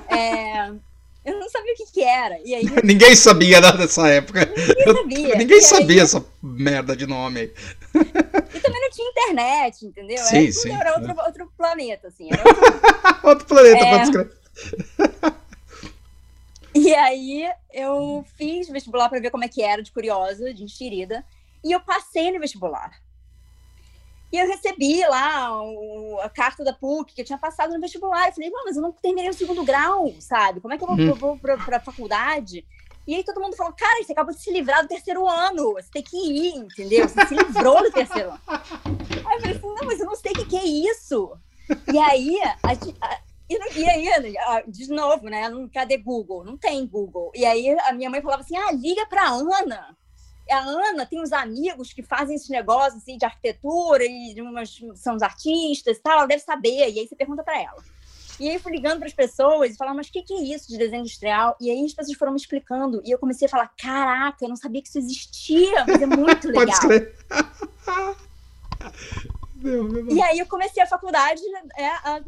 [0.07, 0.71] É...
[1.25, 2.37] Eu não sabia o que que era.
[2.43, 2.65] E aí...
[2.83, 4.45] Ninguém sabia nada nessa época.
[4.45, 5.35] Ninguém sabia.
[5.39, 6.03] Ninguém sabia aí...
[6.03, 7.51] essa merda de nome.
[7.95, 10.17] E também não tinha internet, entendeu?
[10.17, 10.71] Sim, era, sim.
[10.73, 12.25] Era outro, outro planeta, assim.
[12.25, 13.29] Outro...
[13.29, 13.45] outro...
[13.47, 13.89] planeta, é...
[13.89, 15.42] pode escrever.
[16.75, 21.23] E aí eu fiz vestibular para ver como é que era, de curiosa, de enxerida,
[21.63, 22.99] e eu passei no vestibular.
[24.31, 28.27] E eu recebi lá o, a carta da PUC, que eu tinha passado no vestibular.
[28.27, 30.59] Eu falei, mas eu não terminei o segundo grau, sabe?
[30.59, 31.13] Como é que eu vou, uhum.
[31.13, 32.65] vou para a faculdade?
[33.05, 35.89] E aí todo mundo falou, cara, você acabou de se livrar do terceiro ano, você
[35.91, 37.07] tem que ir, entendeu?
[37.07, 38.41] Você se livrou do terceiro ano.
[38.47, 41.37] Aí eu falei assim, não, mas eu não sei o que, que é isso.
[41.93, 42.71] E aí, a,
[43.05, 43.19] a,
[43.75, 45.43] e, e aí, de novo, né?
[45.73, 46.43] Cadê Google?
[46.43, 47.31] Não tem Google.
[47.33, 49.97] E aí a minha mãe falava assim: ah, liga para Ana.
[50.49, 55.15] A Ana tem uns amigos que fazem esses negócios assim, de arquitetura e umas, são
[55.15, 56.89] os artistas e tal, ela deve saber.
[56.89, 57.81] E aí você pergunta para ela.
[58.39, 60.41] E aí eu fui ligando para as pessoas e falava, mas o que, que é
[60.41, 61.55] isso de desenho industrial?
[61.61, 63.01] E aí as pessoas foram me explicando.
[63.05, 66.47] E eu comecei a falar: caraca, eu não sabia que isso existia, mas é muito
[66.51, 66.79] legal.
[66.81, 68.23] Pode.
[69.63, 71.41] Meu, meu e aí eu comecei a faculdade
[71.77, 72.21] é, a,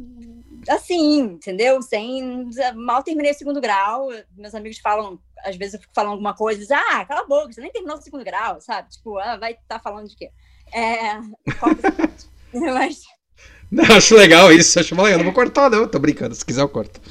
[0.69, 1.82] assim, entendeu?
[1.82, 2.49] Sem.
[2.75, 4.10] Mal terminei o segundo grau.
[4.36, 7.51] Meus amigos falam, às vezes eu fico falando alguma coisa, dizem, ah, cala a boca,
[7.51, 8.89] você nem terminou o segundo grau, sabe?
[8.89, 10.32] Tipo, ah, vai estar tá falando de quê?
[10.73, 11.19] É.
[12.54, 13.04] Mas.
[13.71, 15.17] Não, acho legal isso, acho legal.
[15.17, 17.01] Não vou cortar, não, tô brincando, se quiser eu corto.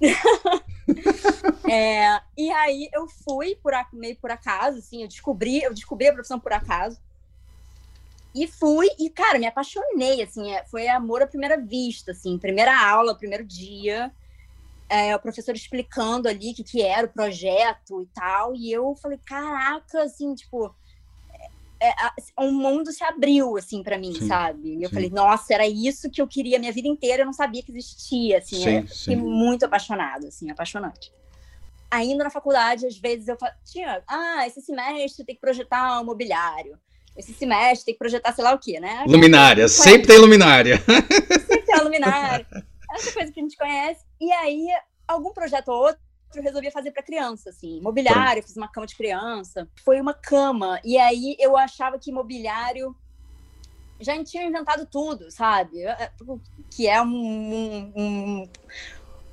[1.68, 6.12] é, e aí eu fui por meio por acaso, assim, eu descobri, eu descobri a
[6.12, 6.98] profissão por acaso.
[8.36, 12.78] E fui, e, cara, me apaixonei, assim, é, foi amor à primeira vista, assim, primeira
[12.78, 14.12] aula, primeiro dia,
[14.90, 18.94] é, o professor explicando ali o que, que era o projeto e tal, e eu
[18.96, 20.70] falei, caraca, assim, tipo,
[21.80, 24.76] é, é, um mundo se abriu, assim, para mim, sim, sabe?
[24.76, 24.94] E eu sim.
[24.94, 28.36] falei, nossa, era isso que eu queria minha vida inteira, eu não sabia que existia,
[28.36, 31.10] assim, sim, é, fiquei muito apaixonado, assim, apaixonante.
[31.90, 36.78] Ainda na faculdade, às vezes eu tinha, ah, esse semestre tem que projetar um mobiliário
[37.16, 39.04] esse semestre tem que projetar sei lá o quê, né?
[39.06, 40.78] Luminária, sempre tem luminária.
[41.46, 42.46] Sempre tem luminária.
[42.92, 44.04] Essa coisa que a gente conhece.
[44.20, 44.68] E aí,
[45.06, 46.00] algum projeto ou outro
[46.34, 49.68] eu resolvi fazer para criança, assim, mobiliário, fiz uma cama de criança.
[49.84, 50.80] Foi uma cama.
[50.84, 52.94] E aí eu achava que mobiliário
[54.00, 55.78] já tinha inventado tudo, sabe?
[56.70, 58.48] Que é um, um, um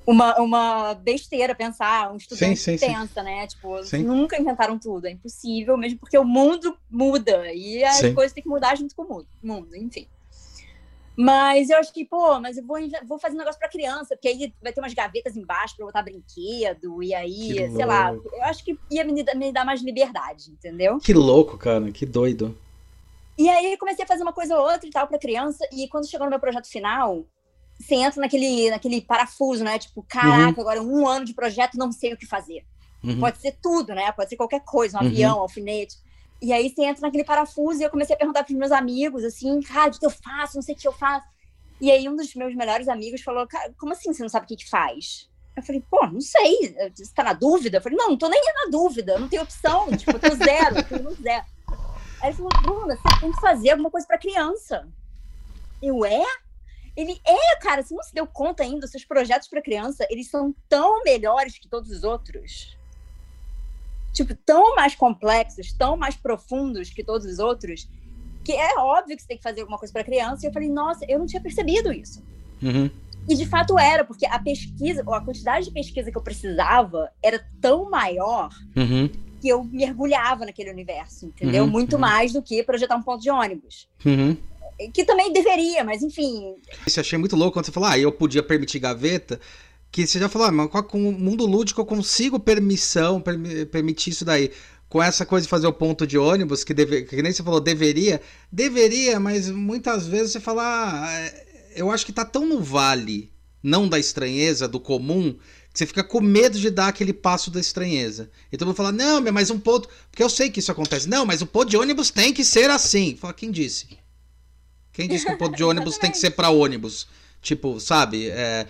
[0.05, 3.23] uma, uma besteira pensar, um estudante sim, sim, pensa, sim.
[3.23, 3.47] né?
[3.47, 8.43] Tipo, nunca inventaram tudo, é impossível, mesmo porque o mundo muda e as coisas têm
[8.43, 10.07] que mudar junto com o mundo, enfim.
[11.15, 14.27] Mas eu acho que, pô, mas eu vou, vou fazer um negócio para criança, porque
[14.27, 17.85] aí vai ter umas gavetas embaixo para botar brinquedo, e aí, que sei louco.
[17.85, 20.97] lá, eu acho que ia me, me dar mais liberdade, entendeu?
[20.97, 22.57] Que louco, cara, que doido.
[23.37, 26.09] E aí comecei a fazer uma coisa ou outra e tal para criança, e quando
[26.09, 27.25] chegou no meu projeto final,
[27.83, 29.77] você entra naquele, naquele parafuso, né?
[29.77, 30.61] Tipo, caraca, uhum.
[30.61, 32.65] agora um ano de projeto, não sei o que fazer.
[33.03, 33.19] Uhum.
[33.19, 34.11] Pode ser tudo, né?
[34.11, 35.07] Pode ser qualquer coisa, um uhum.
[35.07, 35.97] avião, um alfinete.
[36.41, 39.23] E aí você entra naquele parafuso e eu comecei a perguntar para os meus amigos,
[39.23, 40.55] assim, cara, o que eu faço?
[40.55, 41.25] Não sei o que eu faço.
[41.79, 44.47] E aí um dos meus melhores amigos falou, cara, como assim você não sabe o
[44.47, 45.29] que, que faz?
[45.55, 47.77] Eu falei, pô, não sei, você tá na dúvida?
[47.77, 50.77] Eu falei, não, não tô nem na dúvida, não tenho opção, tipo, eu tô zero,
[50.77, 51.45] eu tô zero.
[52.21, 54.87] Aí ele falou, Bruna, você tem que fazer alguma coisa para criança.
[55.81, 56.23] Eu, é?
[56.95, 60.53] Ele é, cara, você não se deu conta ainda, seus projetos para criança, eles são
[60.69, 62.77] tão melhores que todos os outros.
[64.13, 67.89] Tipo, tão mais complexos, tão mais profundos que todos os outros,
[68.43, 70.45] que é óbvio que você tem que fazer alguma coisa para criança.
[70.45, 72.23] E eu falei, nossa, eu não tinha percebido isso.
[72.61, 72.91] Uhum.
[73.27, 77.43] E de fato era, porque a pesquisa, a quantidade de pesquisa que eu precisava era
[77.61, 79.09] tão maior uhum.
[79.41, 81.63] que eu mergulhava naquele universo, entendeu?
[81.63, 81.69] Uhum.
[81.69, 82.01] Muito uhum.
[82.01, 83.87] mais do que projetar um ponto de ônibus.
[84.93, 86.55] Que também deveria, mas enfim.
[86.85, 89.39] Isso eu achei muito louco quando você falou, ah, eu podia permitir gaveta.
[89.91, 93.21] Que você já falou, ah, mas com o mundo lúdico eu consigo permissão,
[93.71, 94.51] permitir isso daí.
[94.89, 97.59] Com essa coisa de fazer o ponto de ônibus, que, deve, que nem você falou,
[97.59, 98.21] deveria.
[98.51, 101.33] Deveria, mas muitas vezes você fala, ah,
[101.75, 103.31] eu acho que tá tão no vale,
[103.61, 105.35] não da estranheza, do comum,
[105.71, 108.29] que você fica com medo de dar aquele passo da estranheza.
[108.51, 109.89] Então eu vou falar, não, mas um ponto.
[110.11, 111.09] Porque eu sei que isso acontece.
[111.09, 113.15] Não, mas o ponto de ônibus tem que ser assim.
[113.15, 113.87] Fala, quem disse?
[114.93, 117.07] Quem disse que o ponto de ônibus tem que ser para ônibus?
[117.41, 118.29] Tipo, sabe?
[118.29, 118.65] É,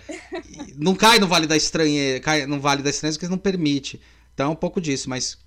[0.76, 4.00] não cai no Vale da Estranheza, cai no Vale da Estranheza porque não permite.
[4.32, 5.38] Então é um pouco disso, mas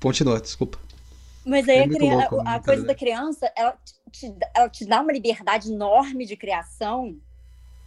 [0.00, 0.78] continua, desculpa.
[1.46, 3.78] Mas aí é a, criança, louco, a coisa da criança, ela
[4.12, 7.16] te, ela te dá uma liberdade enorme de criação,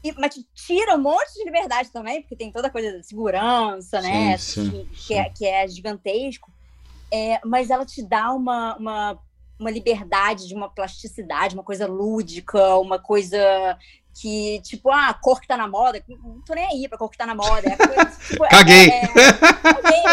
[0.04, 3.04] e, mas te tira um monte de liberdade também, porque tem toda a coisa da
[3.04, 4.36] segurança, né?
[4.38, 5.13] Sim, que, sim.
[5.13, 6.52] É, que é gigantesco.
[7.12, 9.20] É, mas ela te dá uma, uma,
[9.62, 13.78] uma liberdade de uma plasticidade, uma coisa lúdica, uma coisa
[14.19, 17.10] que, tipo, ah, a cor que tá na moda, não tô nem aí pra cor
[17.10, 17.69] que tá na moda.
[17.69, 18.89] É coisa, tipo, é, Caguei!
[18.89, 19.02] É,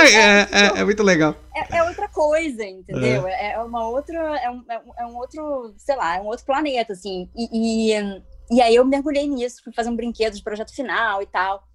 [0.02, 1.34] é, é, tipo, é, muito legal.
[1.72, 3.26] É, outra coisa, entendeu?
[3.26, 4.64] É, uma outra, é um,
[4.98, 7.28] é um outro, sei lá, é um outro planeta, assim.
[7.34, 11.26] E, e, e aí eu mergulhei nisso, fui fazer um brinquedo de projeto final e
[11.26, 11.66] tal.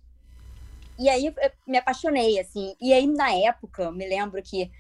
[1.00, 1.34] E aí eu
[1.68, 2.76] me apaixonei, assim.
[2.80, 4.72] E aí, na época, me lembro que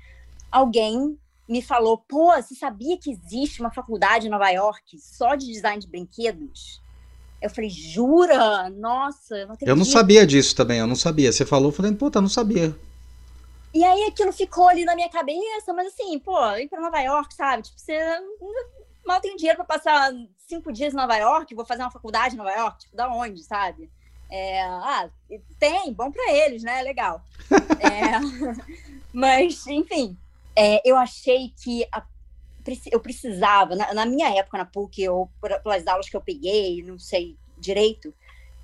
[0.52, 5.46] alguém me falou, pô, você sabia que existe uma faculdade em Nova York só de
[5.46, 6.82] design de brinquedos?
[7.42, 8.70] Eu falei, jura?
[8.70, 9.68] Nossa, eu não acredito.
[9.68, 11.32] Eu não sabia disso também, eu não sabia.
[11.32, 12.74] Você falou, eu falei, puta, eu não sabia.
[13.74, 17.34] E aí aquilo ficou ali na minha cabeça, mas assim, pô, ir pra Nova York,
[17.34, 17.64] sabe?
[17.64, 18.00] Tipo, você
[19.06, 22.38] mal tem dinheiro pra passar cinco dias em Nova York, vou fazer uma faculdade em
[22.38, 23.90] Nova York, tipo, da onde, sabe?
[24.30, 25.10] É, ah,
[25.60, 26.82] tem, bom para eles, né?
[26.82, 27.22] Legal.
[27.82, 28.64] é,
[29.12, 30.18] mas, enfim,
[30.56, 32.04] é, eu achei que a
[32.90, 35.30] eu precisava, na, na, minha época na PUC, ou
[35.62, 38.14] pelas aulas que eu peguei, não sei direito,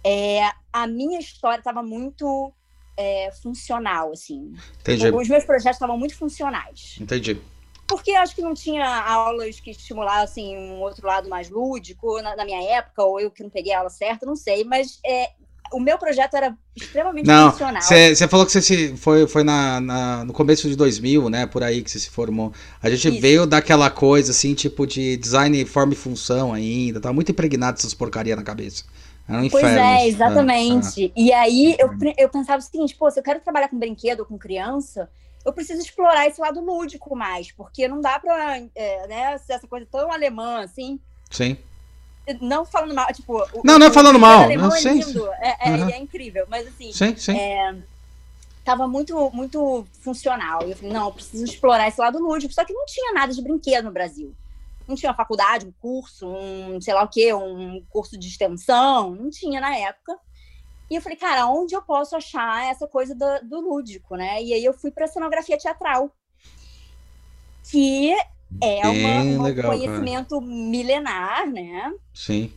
[0.01, 2.53] é, a minha história estava muito
[2.95, 4.53] é, funcional, assim.
[4.79, 5.09] Entendi.
[5.09, 6.97] Os meus projetos estavam muito funcionais.
[6.99, 7.41] Entendi.
[7.87, 12.45] Porque acho que não tinha aulas que estimulassem um outro lado mais lúdico na, na
[12.45, 15.31] minha época, ou eu que não peguei a aula certa, não sei, mas é,
[15.71, 17.81] o meu projeto era extremamente não, funcional.
[17.81, 21.45] Você falou que você se, foi, foi na, na, no começo de 2000, né?
[21.45, 22.53] Por aí que você se formou.
[22.81, 23.21] A gente Isso.
[23.21, 26.99] veio daquela coisa, assim, tipo de design forma e função ainda.
[26.99, 28.83] Tá muito impregnado essas porcaria na cabeça.
[29.27, 29.67] Era um inferno.
[29.67, 31.05] Pois é, exatamente.
[31.05, 34.21] É, E aí eu, eu pensava o seguinte, pô, se eu quero trabalhar com brinquedo
[34.21, 35.09] ou com criança,
[35.45, 39.67] eu preciso explorar esse lado lúdico mais, porque não dá pra, é, né, ser essa
[39.67, 40.99] coisa tão alemã, assim.
[41.29, 41.57] Sim
[42.41, 43.45] não falando mal, tipo.
[43.63, 44.49] Não, não é falando mal.
[44.49, 45.89] Não, é sim, lindo, é, uhum.
[45.89, 46.91] é, é, incrível, mas assim.
[46.91, 47.37] Sim, sim.
[47.37, 47.75] É,
[48.63, 50.61] tava muito, muito funcional.
[50.65, 52.53] E eu falei, não, eu preciso explorar esse lado lúdico.
[52.53, 54.33] Só que não tinha nada de brinquedo no Brasil.
[54.87, 59.15] Não tinha uma faculdade, um curso, um sei lá o quê, um curso de extensão.
[59.15, 60.17] Não tinha na época.
[60.89, 64.41] E eu falei, cara, onde eu posso achar essa coisa do, do lúdico, né?
[64.41, 66.11] E aí eu fui para cenografia teatral.
[67.69, 68.15] Que
[68.61, 70.51] é um conhecimento cara.
[70.51, 71.93] milenar, né?
[72.13, 72.51] Sim.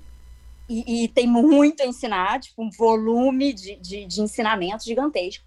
[0.68, 5.44] E, e, tem muito a ensinar, tipo, um volume de, de, de ensinamento gigantesco.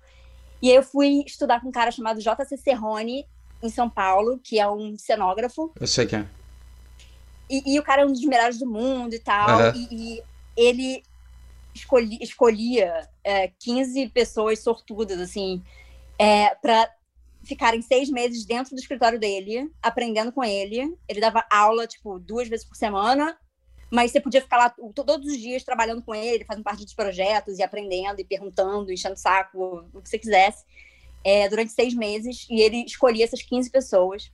[0.62, 2.58] E aí eu fui estudar com um cara chamado J.C.
[2.58, 3.25] Serrone,
[3.63, 5.71] em São Paulo, que é um cenógrafo.
[5.79, 6.27] Eu sei que é.
[7.49, 9.60] E, e o cara é um dos melhores do mundo e tal.
[9.60, 9.73] Uhum.
[9.75, 10.23] E, e,
[10.55, 11.03] ele
[11.73, 15.62] escolhi, escolhia é, 15 pessoas sortudas, assim,
[16.17, 16.89] é, para
[17.45, 20.97] ficarem seis meses dentro do escritório dele, aprendendo com ele.
[21.08, 23.38] Ele dava aula, tipo, duas vezes por semana,
[23.91, 27.60] mas você podia ficar lá todos os dias trabalhando com ele, fazendo parte dos projetos
[27.60, 30.65] e aprendendo e perguntando, enchendo o saco, o que você quisesse,
[31.23, 32.47] é, durante seis meses.
[32.49, 34.31] E ele escolhia essas 15 pessoas.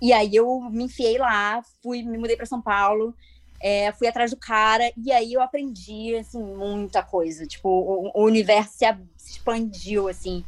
[0.00, 3.14] E aí eu me enfiei lá, fui, me mudei para São Paulo,
[3.60, 7.46] é, fui atrás do cara, e aí eu aprendi, assim, muita coisa.
[7.46, 8.84] Tipo, o, o universo se,
[9.16, 10.44] expandiu, assim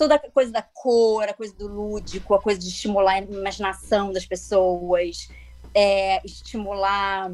[0.00, 4.10] toda a coisa da cor, a coisa do lúdico, a coisa de estimular a imaginação
[4.10, 5.28] das pessoas,
[5.74, 7.30] é, estimular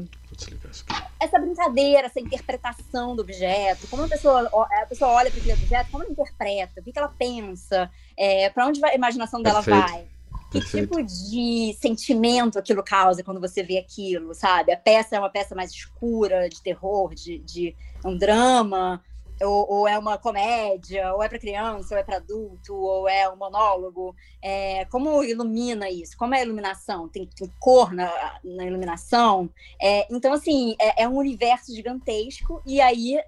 [1.17, 4.49] essa brincadeira, essa interpretação do objeto, como a pessoa,
[4.81, 8.67] a pessoa olha para aquele objeto, como ela interpreta, o que, ela pensa, é, para
[8.67, 9.87] onde vai, a imaginação dela Perfeito.
[9.87, 10.05] vai.
[10.51, 10.89] Que Perfeito.
[10.89, 14.73] tipo de sentimento aquilo causa quando você vê aquilo, sabe?
[14.73, 19.01] A peça é uma peça mais escura, de terror, de, de um drama,
[19.41, 23.29] ou, ou, é uma comédia, ou é para criança, ou é para adulto, ou é
[23.29, 24.15] um monólogo.
[24.41, 26.17] É, como ilumina isso?
[26.17, 27.07] Como é a iluminação?
[27.07, 29.49] Tem, tem cor na, na iluminação?
[29.81, 33.19] É, então, assim, é, é, um universo gigantesco, e aí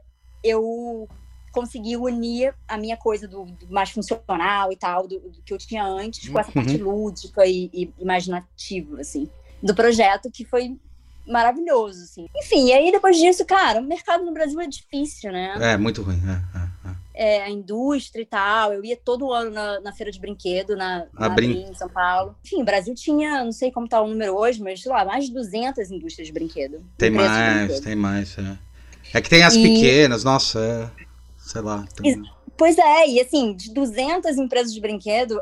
[0.43, 1.07] eu
[1.51, 5.57] consegui unir a minha coisa do, do mais funcional e tal, do, do, que eu
[5.57, 6.91] tinha antes, com essa parte uhum.
[6.91, 9.27] lúdica e, e imaginativa, assim,
[9.61, 10.77] do projeto, que foi
[11.29, 12.27] maravilhoso, assim.
[12.35, 15.55] Enfim, e aí depois disso, cara, o mercado no Brasil é difícil, né?
[15.59, 16.89] É, muito ruim, é, é,
[17.23, 17.37] é.
[17.37, 18.73] é a indústria e tal.
[18.73, 21.67] Eu ia todo ano na, na feira de brinquedo, na, na Brin...
[21.69, 22.35] em São Paulo.
[22.43, 25.25] Enfim, o Brasil tinha, não sei como tá o número hoje, mas sei lá, mais
[25.25, 26.83] de 200 indústrias de brinquedo.
[26.97, 27.83] Tem mais, brinquedo.
[27.83, 28.57] tem mais, é.
[29.13, 29.63] É que tem as e...
[29.63, 31.05] pequenas, nossa, é,
[31.37, 31.85] sei lá.
[31.95, 32.21] Tem...
[32.57, 35.39] Pois é, e assim, de 200 empresas de brinquedo,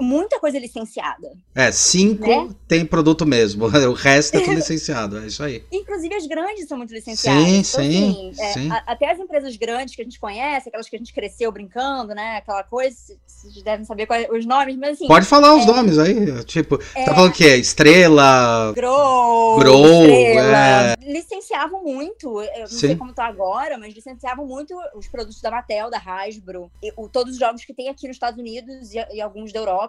[0.00, 1.32] muita coisa licenciada.
[1.54, 2.48] É, cinco Né?
[2.68, 3.66] tem produto mesmo.
[3.86, 5.18] O resto é tudo licenciado.
[5.18, 5.64] É isso aí.
[5.72, 7.44] Inclusive as grandes são muito licenciadas.
[7.44, 8.70] Sim, Então, sim, assim, é, sim.
[8.70, 12.14] a- até as empresas grandes que a gente conhece, aquelas que a gente cresceu brincando,
[12.14, 12.36] né?
[12.38, 15.06] Aquela coisa, vocês devem saber quais os nomes, mas assim.
[15.06, 16.44] Pode falar os nomes aí.
[16.44, 17.56] Tipo, é, tá falando o quê?
[17.56, 18.72] Estrela.
[18.74, 22.96] Grow, Grow, Estrela, licenciavam muito, eu não sei Sim.
[22.96, 27.34] como tá agora, mas licenciavam muito os produtos da Mattel, da Hasbro, e, o- todos
[27.34, 29.85] os jogos que tem aqui nos Estados Unidos e, e alguns da Europa.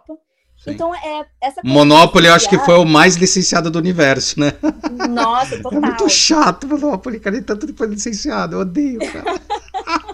[0.58, 0.72] Sim.
[0.72, 4.54] Então, é essa Monopoly, eu acho que foi o mais licenciado do universo, né?
[5.08, 5.82] Nossa, É total.
[5.82, 7.38] muito chato Monopoly, cara.
[7.38, 8.56] E tanto depois licenciado.
[8.56, 9.40] Eu odeio, cara.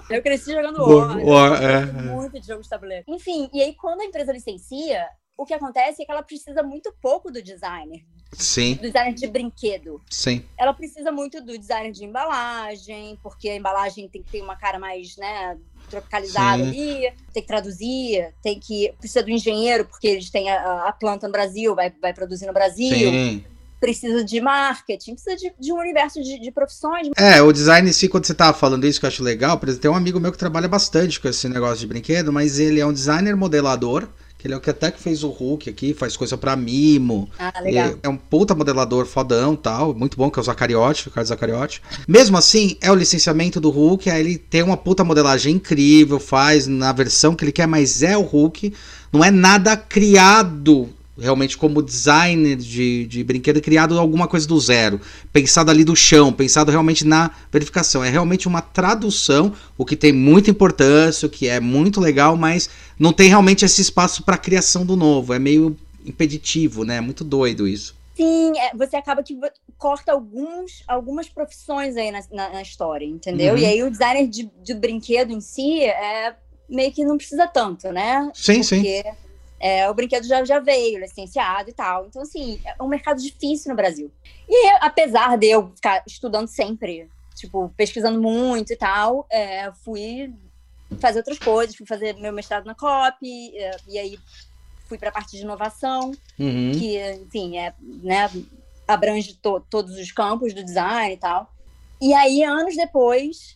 [0.09, 1.63] Eu cresci jogando War, War.
[1.63, 1.85] É, é.
[1.85, 3.05] muito de jogo de tabuleiro.
[3.07, 5.05] Enfim, e aí quando a empresa licencia,
[5.37, 9.27] o que acontece é que ela precisa muito pouco do designer, Sim, do designer de
[9.27, 10.01] brinquedo.
[10.09, 10.43] sim.
[10.57, 14.79] Ela precisa muito do designer de embalagem, porque a embalagem tem que ter uma cara
[14.79, 15.57] mais, né,
[15.89, 16.69] tropicalizada Sim.
[16.69, 21.27] ali, tem que traduzir, tem que precisa do engenheiro, porque eles têm a, a planta
[21.27, 23.43] no Brasil, vai, vai produzir no Brasil, Sim.
[23.79, 27.09] precisa de marketing, precisa de, de um universo de, de profissões.
[27.17, 29.67] É, o design em si, quando você tava falando isso, que eu acho legal, por
[29.67, 32.79] exemplo, tem um amigo meu que trabalha bastante com esse negócio de brinquedo, mas ele
[32.79, 34.07] é um designer modelador,
[34.43, 37.29] que ele é o que até que fez o Hulk aqui, faz coisa pra mimo,
[37.39, 37.91] Ah, legal.
[37.91, 41.29] É, é um puta modelador fodão tal, muito bom, que é o Zacariotti, o Carlos
[41.29, 41.81] Zacariotti.
[42.05, 46.67] Mesmo assim, é o licenciamento do Hulk, aí ele tem uma puta modelagem incrível, faz
[46.67, 48.73] na versão que ele quer, mas é o Hulk,
[49.13, 54.99] não é nada criado realmente como designer de, de brinquedo, criado alguma coisa do zero,
[55.31, 58.03] pensado ali do chão, pensado realmente na verificação.
[58.03, 62.69] É realmente uma tradução, o que tem muita importância, o que é muito legal, mas
[62.97, 65.33] não tem realmente esse espaço para criação do novo.
[65.33, 66.97] É meio impeditivo, né?
[66.97, 67.95] É muito doido isso.
[68.15, 69.35] Sim, é, você acaba que
[69.77, 73.53] corta alguns, algumas profissões aí na, na- na história, entendeu?
[73.55, 73.59] Uhum.
[73.59, 76.35] E aí o designer de, de brinquedo em si é
[76.69, 78.29] meio que não precisa tanto, né?
[78.33, 78.83] Sim, sim.
[79.65, 82.05] É, o brinquedo já, já veio, licenciado e tal.
[82.05, 84.11] Então, assim, é um mercado difícil no Brasil.
[84.49, 90.33] E apesar de eu ficar estudando sempre, tipo, pesquisando muito e tal, é, fui
[90.99, 94.19] fazer outras coisas, fui fazer meu mestrado na COP, é, e aí
[94.89, 96.71] fui para a parte de inovação Uhum.
[96.77, 98.29] que, enfim, é, né,
[98.85, 101.49] abrange to- todos os campos do design e tal.
[102.01, 103.55] E aí, anos depois,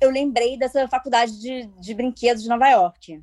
[0.00, 3.20] eu lembrei dessa faculdade de, de brinquedos de Nova York.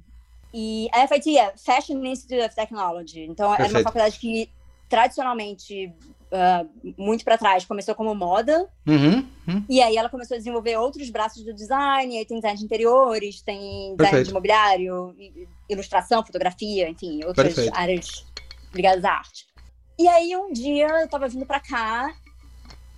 [0.54, 3.22] E a FIT é Fashion Institute of Technology.
[3.26, 3.84] Então, era uma Perfeito.
[3.84, 4.50] faculdade que,
[4.88, 5.94] tradicionalmente,
[6.32, 6.66] ah,
[6.98, 8.68] muito para trás, começou como moda.
[8.88, 9.28] Uhum.
[9.48, 9.66] uhum.
[9.70, 13.42] E aí ela começou a desenvolver outros braços do design, aí tem design de interiores,
[13.42, 14.26] tem design Perfeito.
[14.26, 17.76] de imobiliário, i- ilustração, fotografia, enfim, outras Perfeito.
[17.78, 18.26] áreas
[18.74, 19.46] ligadas à arte.
[20.00, 22.12] E aí um dia eu tava vindo pra cá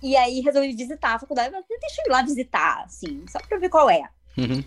[0.02, 3.58] e aí resolvi visitar a faculdade, mas deixa eu ir lá visitar, assim, só pra
[3.58, 4.02] ver qual é.
[4.38, 4.62] Uhum.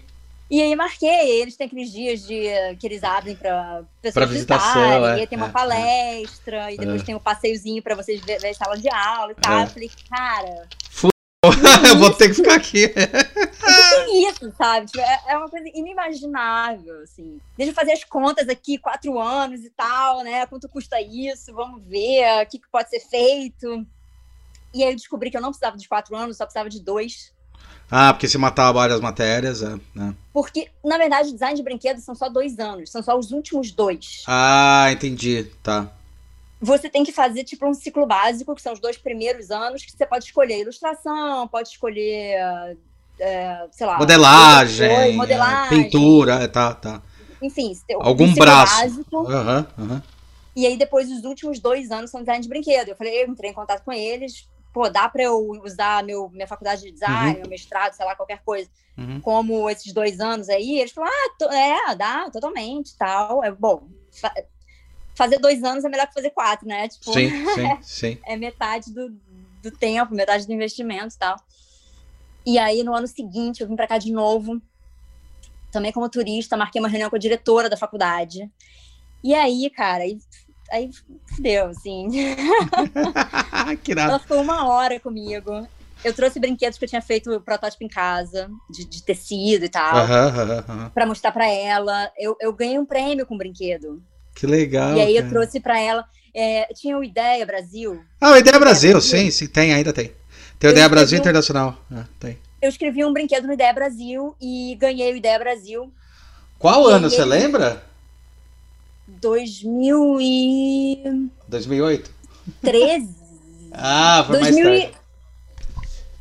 [0.49, 2.43] E aí marquei, eles têm aqueles dias de,
[2.79, 6.77] que eles abrem para pessoas Pra visitação, é, e aí tem uma é, palestra, e
[6.77, 7.05] depois É.
[7.05, 9.59] tem um passeiozinho para vocês ver, ver a sala de aula e tal.
[9.59, 9.63] É.
[9.63, 10.67] Eu falei, cara,
[11.89, 12.87] eu vou ter que ficar aqui.
[12.89, 14.87] que isso, sabe?
[14.87, 17.39] Tipo, é, é uma coisa inimaginável, assim.
[17.57, 20.45] Deixa eu fazer as contas aqui, quatro anos e tal, né?
[20.45, 21.53] Quanto custa isso?
[21.53, 23.85] Vamos ver o que, que pode ser feito.
[24.73, 27.33] E aí eu descobri que eu não precisava de quatro anos, só precisava de dois.
[27.89, 29.77] Ah, porque se matar várias matérias, é.
[29.93, 30.13] né?
[30.33, 34.23] Porque, na verdade, design de brinquedos são só dois anos, são só os últimos dois.
[34.27, 35.45] Ah, entendi.
[35.61, 35.89] Tá.
[36.59, 39.91] Você tem que fazer, tipo, um ciclo básico, que são os dois primeiros anos, que
[39.91, 42.77] você pode escolher ilustração, pode escolher,
[43.19, 43.99] é, sei lá...
[43.99, 47.01] Modelagem, é, modelagem, pintura, é, tá, tá.
[47.41, 48.81] Enfim, Algum um braço.
[48.81, 49.27] básico.
[49.27, 50.03] Aham, aham.
[50.55, 52.89] E aí, depois, os últimos dois anos são design de brinquedo.
[52.89, 54.47] Eu falei, eu entrei em contato com eles.
[54.75, 57.39] Pô, dá pra eu usar meu, minha faculdade de design, Uhum.
[57.39, 59.21] meu mestrado, sei lá, qualquer coisa, Uhum.
[59.21, 60.79] como esses dois anos aí?
[60.79, 61.13] Eles falaram,
[61.49, 63.41] ah, é, dá, totalmente, tal.
[63.41, 63.87] É, bom,
[64.19, 64.33] fa-
[65.15, 66.89] fazer dois anos é melhor que fazer quatro, né?
[66.89, 67.29] Tipo, Sim,
[67.81, 68.21] sim, sim.
[68.27, 69.07] é metade do,
[69.61, 71.37] do tempo, metade do investimento e tal.
[72.45, 74.61] E aí, no ano seguinte, eu vim pra cá de novo,
[75.71, 78.51] também como turista, marquei uma reunião com a diretora da faculdade.
[79.23, 80.03] E aí, cara,
[80.71, 80.89] Aí
[81.35, 82.07] fudeu, assim.
[83.83, 84.11] que nada.
[84.11, 85.67] Ela ficou uma hora comigo.
[86.03, 89.69] Eu trouxe brinquedos que eu tinha feito o protótipo em casa, de, de tecido e
[89.69, 90.89] tal, uhum, uhum.
[90.89, 92.11] para mostrar para ela.
[92.17, 94.03] Eu, eu ganhei um prêmio com um brinquedo.
[94.35, 94.95] Que legal.
[94.95, 95.25] E aí cara.
[95.25, 96.05] eu trouxe para ela.
[96.33, 98.03] É, tinha o Ideia Brasil.
[98.19, 99.19] Ah, o Ideia Brasil, Brasil.
[99.19, 100.11] sim, sim, tem, ainda tem.
[100.59, 101.21] Tem o Ideia Brasil um...
[101.21, 101.77] Internacional.
[101.91, 102.37] Ah, tem.
[102.61, 105.91] Eu escrevi um brinquedo no Ideia Brasil e ganhei o Ideia Brasil.
[106.59, 107.29] Qual ano, você ele...
[107.29, 107.83] lembra?
[109.07, 111.29] 2000 e...
[111.47, 112.11] 2008?
[112.61, 113.09] 13.
[113.71, 114.97] ah, foi 2000 mais tarde.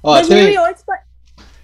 [0.03, 0.85] Ó, 2008.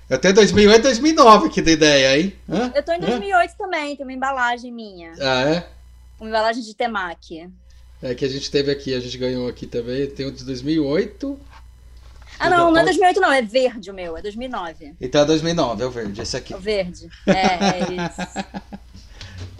[0.08, 2.34] Eu tenho 2008 e 2009 aqui da ideia, hein?
[2.48, 2.72] Hã?
[2.74, 3.54] Eu tô em 2008 Hã?
[3.56, 5.12] também, tem uma embalagem minha.
[5.20, 5.68] Ah, é?
[6.18, 7.48] Uma embalagem de temaki.
[8.02, 10.08] É, que a gente teve aqui, a gente ganhou aqui também.
[10.08, 11.38] Tem um de 2008...
[12.38, 13.30] Ah, não, não, não é 2008, não.
[13.30, 14.94] É verde o meu, é 2009.
[14.98, 16.54] Então é 2009, é o verde, esse aqui.
[16.54, 18.80] O verde, é, é isso.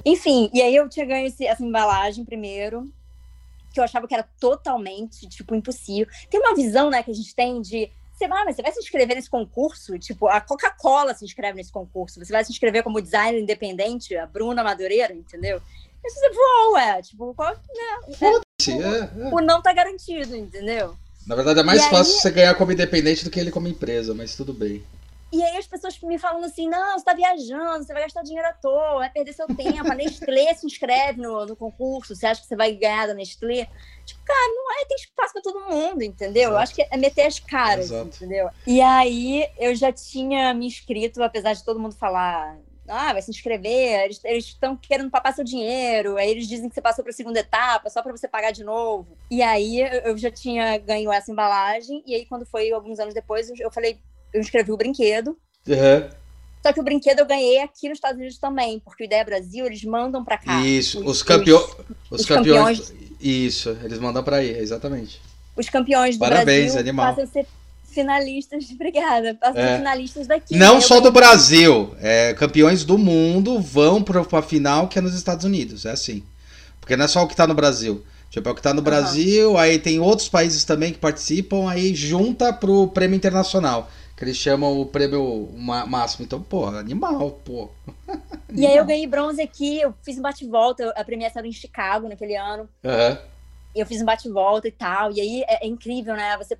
[0.04, 2.90] Enfim, e aí eu tinha ganho esse, essa embalagem primeiro,
[3.72, 6.12] que eu achava que era totalmente, tipo, impossível.
[6.28, 7.90] Tem uma visão, né, que a gente tem de
[8.20, 9.98] você, ah, mas você vai se inscrever nesse concurso?
[9.98, 12.22] Tipo, a Coca-Cola se inscreve nesse concurso.
[12.22, 15.62] Você vai se inscrever como designer independente, a Bruna Madureira, entendeu?
[16.04, 18.14] E você voa, tipo, qual, né?
[18.18, 19.34] Foda-se, é, é.
[19.34, 20.94] O não tá garantido, entendeu?
[21.26, 22.20] Na verdade, é mais e fácil aí...
[22.20, 24.84] você ganhar como independente do que ele como empresa, mas tudo bem.
[25.32, 28.48] E aí as pessoas me falam assim, não, você tá viajando, você vai gastar dinheiro
[28.48, 32.40] à toa, vai perder seu tempo, a Nestlé se inscreve no, no concurso, você acha
[32.40, 33.68] que você vai ganhar da Nestlé?
[34.04, 36.42] Tipo, cara, não é, tem espaço para todo mundo, entendeu?
[36.42, 36.54] Exato.
[36.54, 38.16] Eu acho que é meter as caras, Exato.
[38.16, 38.50] entendeu?
[38.66, 42.58] E aí eu já tinha me inscrito, apesar de todo mundo falar,
[42.88, 46.82] ah, vai se inscrever, eles estão querendo papar seu dinheiro, aí eles dizem que você
[46.82, 49.16] passou para a segunda etapa, só para você pagar de novo.
[49.30, 53.48] E aí eu já tinha ganho essa embalagem, e aí quando foi alguns anos depois,
[53.60, 54.00] eu falei,
[54.32, 55.36] eu escrevi o brinquedo.
[55.66, 56.10] Uhum.
[56.62, 59.64] Só que o brinquedo eu ganhei aqui nos Estados Unidos também, porque o Ideia Brasil
[59.66, 60.60] eles mandam para cá.
[60.60, 61.58] Isso, os, os, campeão,
[62.10, 65.20] os, os campeões, campeões, Isso, eles mandam para aí, exatamente.
[65.56, 67.06] Os campeões do Parabéns, Brasil animal.
[67.06, 67.46] passam a ser
[67.86, 69.64] finalistas, obrigada, passam é.
[69.64, 70.56] a ser finalistas daqui.
[70.56, 70.80] Não né?
[70.80, 71.10] só eu do.
[71.10, 75.92] Brasil, é, campeões do mundo vão para a final que é nos Estados Unidos, é
[75.92, 76.22] assim.
[76.78, 78.04] Porque não é só o que está no Brasil.
[78.30, 78.84] Tipo, é o que está no uhum.
[78.84, 83.90] Brasil, aí tem outros países também que participam, aí junta pro prêmio internacional.
[84.20, 86.26] Que eles chamam o prêmio máximo.
[86.26, 87.70] Então, pô, animal, pô.
[88.52, 92.08] E aí eu ganhei bronze aqui, eu fiz um bate-volta, a premiação era em Chicago
[92.08, 92.68] naquele ano.
[92.82, 93.16] Uhum.
[93.76, 95.12] Eu fiz um bate-volta e tal.
[95.12, 96.36] E aí é, é, incrível, né?
[96.36, 96.58] Você,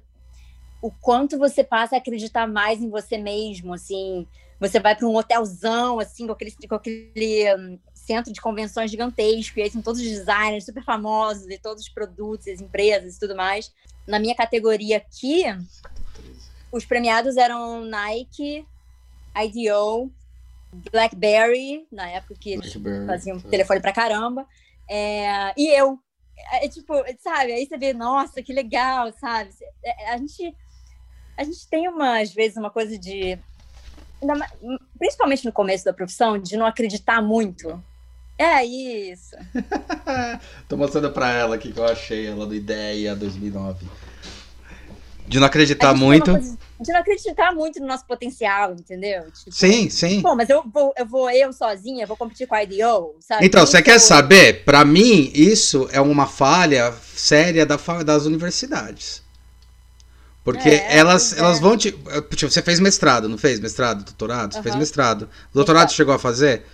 [0.80, 4.26] o quanto você passa a acreditar mais em você mesmo, assim.
[4.60, 9.58] Você vai para um hotelzão, assim, com aquele, com aquele um, centro de convenções gigantesco,
[9.58, 13.20] e aí são todos os designers super famosos, e todos os produtos, as empresas e
[13.20, 13.70] tudo mais.
[14.06, 15.44] Na minha categoria aqui,
[16.72, 18.66] os premiados eram Nike,
[19.36, 20.10] IDO,
[20.72, 22.72] BlackBerry, na época que eles
[23.06, 23.48] faziam tá.
[23.48, 24.46] telefone pra caramba,
[24.88, 25.98] é, e eu.
[26.52, 27.52] É, é, tipo, sabe?
[27.52, 29.50] Aí você vê, nossa, que legal, sabe?
[29.84, 30.56] É, a gente,
[31.36, 33.38] a gente tem uma, às vezes uma coisa de.
[34.98, 37.82] Principalmente no começo da profissão, de não acreditar muito.
[38.36, 39.36] É isso.
[40.66, 43.86] Tô mostrando pra ela aqui que eu achei ela do Ideia 2009.
[45.30, 46.36] De não acreditar muito.
[46.80, 49.22] de não acreditar muito no nosso potencial, entendeu?
[49.30, 50.20] Tipo, sim, sim.
[50.22, 53.46] Bom, mas eu vou, eu vou eu sozinha, vou competir com a IDO, sabe?
[53.46, 54.64] Então, você quer saber?
[54.64, 59.22] Para mim, isso é uma falha séria da, das universidades.
[60.42, 61.38] Porque é, elas, é.
[61.38, 61.92] elas vão te.
[61.92, 63.60] Tipo, você fez mestrado, não fez?
[63.60, 64.52] Mestrado, doutorado?
[64.52, 64.64] Você uhum.
[64.64, 65.28] fez mestrado.
[65.54, 66.64] Doutorado você chegou a fazer?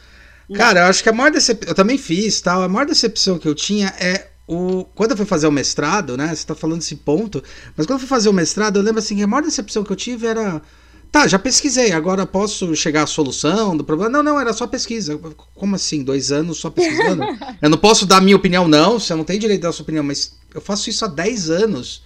[0.49, 0.57] Não.
[0.57, 1.69] Cara, eu acho que a maior decepção.
[1.69, 2.63] Eu também fiz, tal.
[2.63, 6.29] A maior decepção que eu tinha é o, quando eu fui fazer o mestrado, né?
[6.29, 7.43] Você está falando esse ponto,
[7.77, 9.91] mas quando eu fui fazer o mestrado, eu lembro assim que a maior decepção que
[9.91, 10.63] eu tive era.
[11.11, 14.11] Tá, já pesquisei, agora posso chegar à solução do problema?
[14.11, 15.19] Não, não, era só pesquisa.
[15.55, 16.03] Como assim?
[16.03, 17.23] Dois anos só pesquisando?
[17.63, 20.05] eu não posso dar minha opinião, não, você não tem direito de dar sua opinião,
[20.05, 22.03] mas eu faço isso há 10 anos.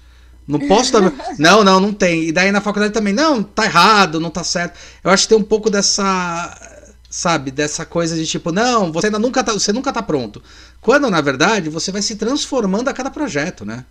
[0.47, 1.13] Não posso dar.
[1.39, 2.25] não, não, não tem.
[2.25, 4.79] E daí na faculdade também, não, tá errado, não tá certo.
[5.03, 6.70] Eu acho que tem um pouco dessa
[7.11, 7.51] sabe?
[7.51, 10.41] Dessa coisa de tipo, não, você ainda nunca tá, você nunca tá pronto.
[10.81, 13.85] Quando, na verdade, você vai se transformando a cada projeto, né?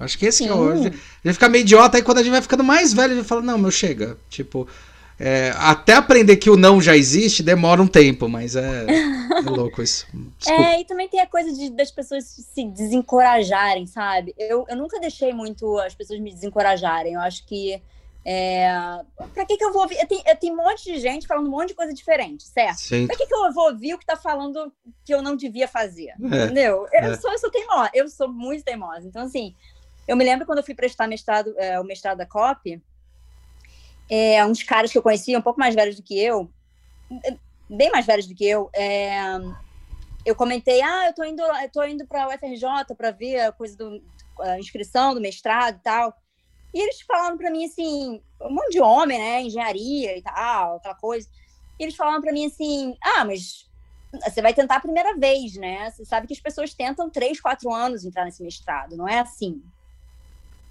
[0.00, 0.48] Acho que esse Sim.
[0.48, 0.70] é o.
[0.70, 3.26] A gente fica meio idiota aí quando a gente vai ficando mais velho, a gente
[3.26, 4.16] fala, não, meu, chega.
[4.30, 4.66] Tipo,
[5.20, 9.82] é, até aprender que o não já existe demora um tempo, mas é, é louco
[9.82, 10.06] isso.
[10.38, 10.62] Desculpa.
[10.62, 14.32] É, e também tem a coisa de, das pessoas se desencorajarem, sabe?
[14.38, 17.14] Eu, eu nunca deixei muito as pessoas me desencorajarem.
[17.14, 17.82] Eu acho que
[18.24, 18.68] é,
[19.32, 19.96] pra que, que eu vou ouvir?
[20.06, 22.78] Tem, tem um monte de gente falando um monte de coisa diferente, certo?
[22.78, 23.06] Sim.
[23.06, 24.72] Pra que, que eu vou ouvir o que tá falando
[25.04, 26.08] que eu não devia fazer?
[26.10, 26.14] É,
[26.44, 26.86] entendeu?
[26.92, 27.16] Eu, é.
[27.16, 29.06] sou, eu sou teimosa, eu sou muito teimosa.
[29.06, 29.54] Então, assim,
[30.06, 32.82] eu me lembro quando eu fui prestar mestrado, é, o mestrado da COP,
[34.10, 36.50] é, uns caras que eu conhecia, um pouco mais velhos do que eu,
[37.68, 39.20] bem mais velhos do que eu, é,
[40.24, 43.76] eu comentei, ah, eu tô indo, eu tô indo pra UFRJ para ver a coisa
[43.76, 44.02] do
[44.40, 46.14] a inscrição do mestrado e tal.
[46.72, 50.94] E eles falaram para mim assim, um monte de homem, né, engenharia e tal, aquela
[50.94, 51.28] coisa.
[51.78, 53.68] E eles falaram para mim assim: "Ah, mas
[54.24, 55.90] você vai tentar a primeira vez, né?
[55.90, 59.62] Você sabe que as pessoas tentam três, quatro anos entrar nesse mestrado, não é assim?"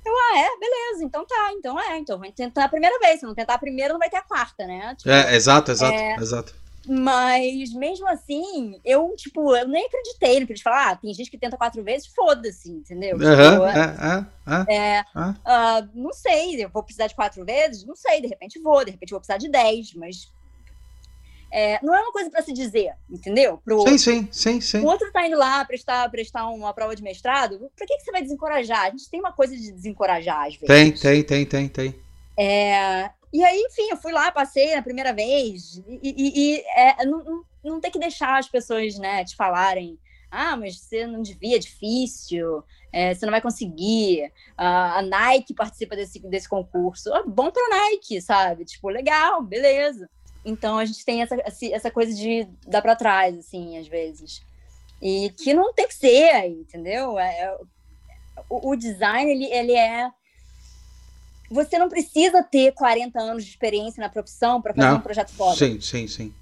[0.05, 3.25] Eu, ah, é, beleza, então tá, então é, então vou tentar a primeira vez, se
[3.25, 4.95] não tentar a primeira, não vai ter a quarta, né?
[4.95, 6.15] Tipo, é, exato, exato, é...
[6.15, 6.55] exato.
[6.87, 10.91] Mas mesmo assim, eu, tipo, eu nem acreditei no que eles falaram.
[10.91, 13.17] Ah, tem gente que tenta quatro vezes, foda-se, entendeu?
[13.17, 14.25] Tipo, é,
[14.69, 17.85] é, é, uh, não sei, eu vou precisar de quatro vezes?
[17.85, 20.31] Não sei, de repente vou, de repente vou precisar de dez, mas.
[21.51, 23.59] é, não é uma coisa para se dizer, entendeu?
[23.63, 24.79] Pro sim, sim, sim, sim.
[24.79, 28.11] O outro tá indo lá prestar, prestar uma prova de mestrado, pra que, que você
[28.11, 28.85] vai desencorajar?
[28.85, 30.67] A gente tem uma coisa de desencorajar, às vezes.
[30.67, 31.95] Tem, tem, tem, tem, tem.
[32.39, 37.05] É, e aí, enfim, eu fui lá, passei na primeira vez, e, e, e é,
[37.05, 39.97] não, não tem que deixar as pessoas, né, te falarem,
[40.29, 44.31] ah, mas você não devia, é difícil, é, você não vai conseguir.
[44.57, 47.13] a Nike participa desse, desse concurso.
[47.13, 48.65] É bom para Nike, sabe?
[48.65, 50.09] Tipo, legal, beleza.
[50.43, 51.35] Então a gente tem essa,
[51.71, 54.41] essa coisa de dar para trás, assim, às vezes.
[55.01, 57.19] E que não tem que ser, entendeu?
[57.19, 57.57] É, é,
[58.49, 60.09] o, o, design, ele, ele é.
[61.49, 64.97] Você não precisa ter 40 anos de experiência na profissão para fazer não.
[64.97, 65.57] um projeto foda.
[65.57, 66.33] Sim, sim, sim.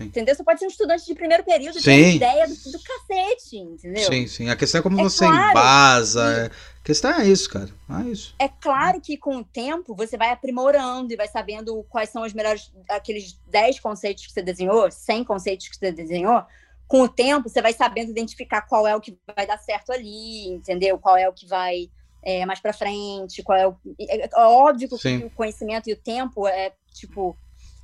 [0.00, 0.04] Sim.
[0.04, 0.34] Entendeu?
[0.34, 4.10] Você pode ser um estudante de primeiro período e ter ideia do, do, cacete, entendeu?
[4.10, 4.48] Sim, sim.
[4.48, 6.22] A questão é como é você claro embasa.
[6.22, 6.40] Que...
[6.40, 7.68] É, a questão é isso, cara.
[8.00, 8.34] É isso.
[8.38, 12.32] É claro que com o tempo você vai aprimorando e vai sabendo quais são os
[12.32, 16.42] melhores, aqueles 10 conceitos que você desenhou, 100 conceitos que você desenhou.
[16.88, 20.48] Com o tempo, você vai sabendo identificar qual é o que vai dar certo ali,
[20.48, 20.98] entendeu?
[20.98, 21.90] Qual é o que vai
[22.22, 23.74] é, mais para frente, qual é o.
[23.98, 25.18] É, é óbvio que Sim.
[25.24, 27.36] o conhecimento e o tempo é, tipo,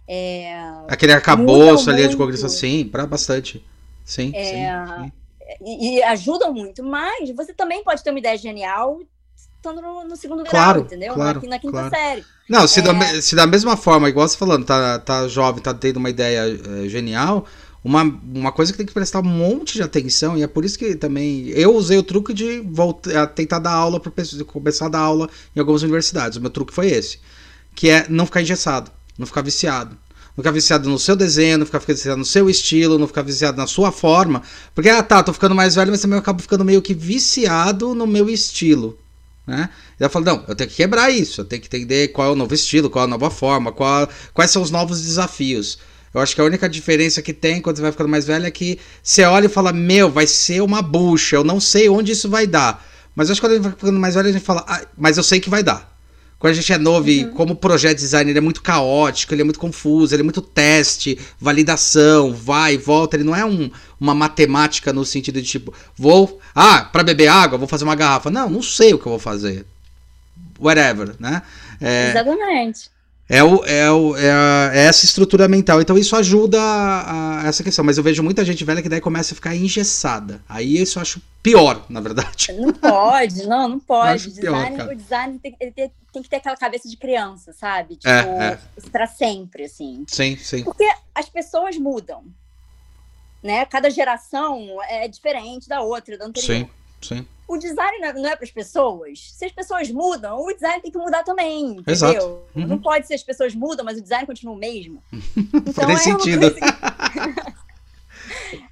[0.09, 0.55] é,
[0.89, 3.64] Aquele arcabouço ali de cognição, sim, para bastante.
[4.05, 5.12] Sim, é, sim,
[5.61, 9.01] E, e, ajudam muito, mas você também pode ter uma ideia genial
[9.34, 11.14] estando no, no segundo claro, grau, entendeu?
[11.14, 11.91] Claro, na, na quinta claro.
[11.91, 12.24] série.
[12.49, 12.82] Não, se, é...
[12.82, 16.43] da, se da mesma forma, igual você falando, tá, tá jovem, tá tendo uma ideia
[16.84, 17.45] é, genial,
[17.87, 20.78] uma, uma coisa que tem que prestar um monte de atenção, e é por isso
[20.78, 24.12] que também eu usei o truque de voltar, tentar dar aula, para
[24.47, 26.37] começar a dar aula em algumas universidades.
[26.37, 27.18] O meu truque foi esse,
[27.74, 29.97] que é não ficar engessado não ficar viciado.
[30.37, 33.57] Não ficar viciado no seu desenho, não ficar viciado no seu estilo, não ficar viciado
[33.57, 34.43] na sua forma.
[34.74, 37.95] Porque, ah tá, tô ficando mais velho, mas também eu acabo ficando meio que viciado
[37.95, 38.99] no meu estilo.
[39.47, 39.70] Né?
[39.99, 42.32] E eu falo, não, eu tenho que quebrar isso, eu tenho que entender qual é
[42.32, 45.78] o novo estilo, qual é a nova forma, qual, quais são os novos desafios.
[46.16, 48.50] Eu acho que a única diferença que tem quando você vai ficando mais velho é
[48.50, 52.26] que você olha e fala, meu, vai ser uma bucha, eu não sei onde isso
[52.26, 52.82] vai dar.
[53.14, 54.80] Mas eu acho que quando a gente vai ficando mais velho, a gente fala, ah,
[54.96, 55.94] mas eu sei que vai dar.
[56.38, 57.12] Quando a gente é novo uhum.
[57.12, 60.24] e como o projeto design ele é muito caótico, ele é muito confuso, ele é
[60.24, 65.46] muito teste, validação, vai e volta, ele não é um, uma matemática no sentido de
[65.46, 68.30] tipo, vou, ah, para beber água, vou fazer uma garrafa.
[68.30, 69.66] Não, não sei o que eu vou fazer.
[70.58, 71.42] Whatever, né?
[71.78, 72.95] É, Exatamente.
[73.28, 75.80] É, o, é, o, é, a, é, essa estrutura mental.
[75.80, 77.84] Então isso ajuda a, a, essa questão.
[77.84, 80.40] Mas eu vejo muita gente velha que daí começa a ficar engessada.
[80.48, 82.52] Aí isso eu acho pior, na verdade.
[82.52, 84.30] Não pode, não, não pode.
[84.30, 87.96] Design, pior, o design tem, tem, tem, que ter aquela cabeça de criança, sabe?
[87.96, 88.90] Tipo, é, é.
[88.90, 90.04] pra sempre, assim.
[90.06, 90.62] Sim, sim.
[90.62, 92.22] Porque as pessoas mudam.
[93.42, 93.64] Né?
[93.66, 96.66] Cada geração é diferente da outra, da anterior.
[96.66, 96.70] Sim,
[97.01, 99.30] sim o design não é, é para as pessoas.
[99.32, 101.92] Se as pessoas mudam, o design tem que mudar também, entendeu?
[101.92, 102.38] Exato.
[102.55, 102.66] Uhum.
[102.66, 105.03] Não pode ser as pessoas mudam, mas o design continua o mesmo.
[105.36, 106.47] Então, Faz é sentido.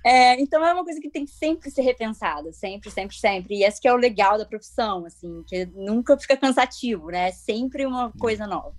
[0.04, 3.56] É, então é uma coisa que tem que sempre ser repensada, sempre, sempre, sempre.
[3.56, 7.28] E esse que é o legal da profissão, assim, que nunca fica cansativo, né?
[7.28, 8.74] É sempre uma coisa nova.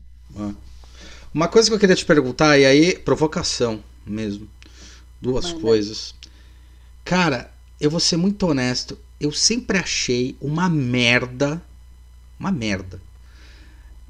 [1.34, 4.50] Uma coisa que eu queria te perguntar, e aí, provocação mesmo.
[5.22, 5.62] Duas Manda.
[5.62, 6.16] coisas.
[7.04, 11.61] Cara, eu vou ser muito honesto eu sempre achei uma merda.
[12.39, 13.01] Uma merda.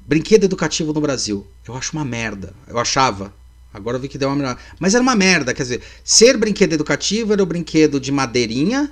[0.06, 1.46] Brinquedo educativo no Brasil.
[1.66, 2.54] Eu acho uma merda.
[2.66, 3.32] Eu achava.
[3.72, 4.58] Agora eu vi que deu uma melhor.
[4.78, 5.52] Mas era uma merda.
[5.52, 8.90] Quer dizer, ser brinquedo educativo era o brinquedo de madeirinha,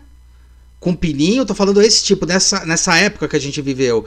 [0.78, 1.46] com pininho.
[1.46, 4.06] Tô falando esse tipo, nessa, nessa época que a gente viveu.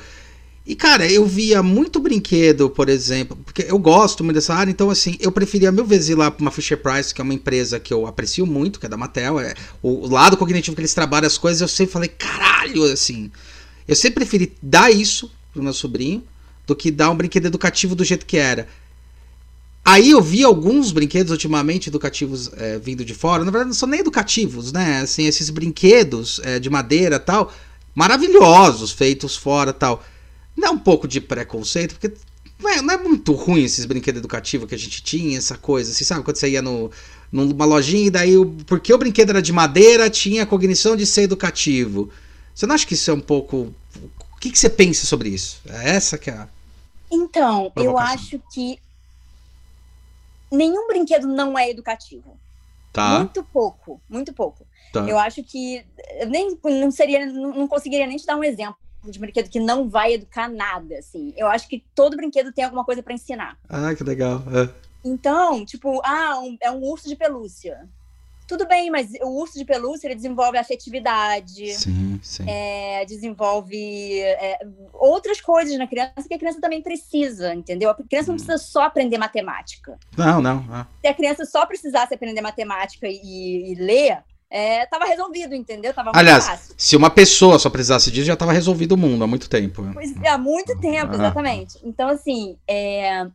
[0.68, 4.90] E, cara, eu via muito brinquedo, por exemplo, porque eu gosto muito dessa área, então,
[4.90, 7.80] assim, eu preferia mil vezes ir lá para uma Fisher Price, que é uma empresa
[7.80, 9.40] que eu aprecio muito, que é da Mattel.
[9.40, 13.32] É, o lado cognitivo que eles trabalham as coisas, eu sempre falei, caralho, assim.
[13.88, 16.22] Eu sempre preferi dar isso pro meu sobrinho
[16.66, 18.68] do que dar um brinquedo educativo do jeito que era.
[19.86, 23.88] Aí eu vi alguns brinquedos ultimamente educativos é, vindo de fora, na verdade não são
[23.88, 25.00] nem educativos, né?
[25.00, 27.54] Assim, esses brinquedos é, de madeira tal,
[27.96, 30.04] maravilhosos, feitos fora tal
[30.62, 32.18] dá um pouco de preconceito, porque
[32.60, 35.92] não é, não é muito ruim esses brinquedos educativos que a gente tinha, essa coisa,
[35.92, 36.24] assim, sabe?
[36.24, 36.92] Quando você ia no,
[37.32, 38.34] numa lojinha e daí,
[38.66, 42.10] porque o brinquedo era de madeira, tinha a cognição de ser educativo.
[42.54, 43.74] Você não acha que isso é um pouco.
[44.32, 45.62] O que, que você pensa sobre isso?
[45.68, 46.48] É essa que é a.
[47.12, 48.80] Então, eu acho que
[50.52, 52.38] nenhum brinquedo não é educativo.
[52.92, 53.20] Tá.
[53.20, 54.66] Muito pouco, muito pouco.
[54.92, 55.08] Tá.
[55.08, 55.86] Eu acho que
[56.28, 60.14] nem não seria, não conseguiria nem te dar um exemplo de brinquedo que não vai
[60.14, 61.34] educar nada, assim.
[61.38, 63.58] Eu acho que todo brinquedo tem alguma coisa para ensinar.
[63.70, 64.42] Ah, que legal.
[64.54, 64.70] É.
[65.06, 67.88] Então, tipo, ah, um, é um urso de pelúcia.
[68.48, 72.46] Tudo bem, mas o urso de pelúcia ele desenvolve afetividade, Sim, sim.
[72.50, 74.60] é, desenvolve é,
[74.94, 77.90] outras coisas na criança que a criança também precisa, entendeu?
[77.90, 78.38] A criança não Hum.
[78.46, 79.98] precisa só aprender matemática.
[80.18, 80.66] Não, não.
[80.72, 80.88] ah.
[81.02, 85.94] Se a criança só precisasse aprender matemática e, e ler, é, tava resolvido, entendeu?
[85.94, 86.76] Tava Aliás, fácil.
[86.78, 89.84] se uma pessoa só precisasse disso, já tava resolvido o mundo há muito tempo.
[89.94, 91.16] Pois é, há muito tempo, Ah.
[91.16, 91.78] exatamente.
[91.84, 93.28] Então, assim, é,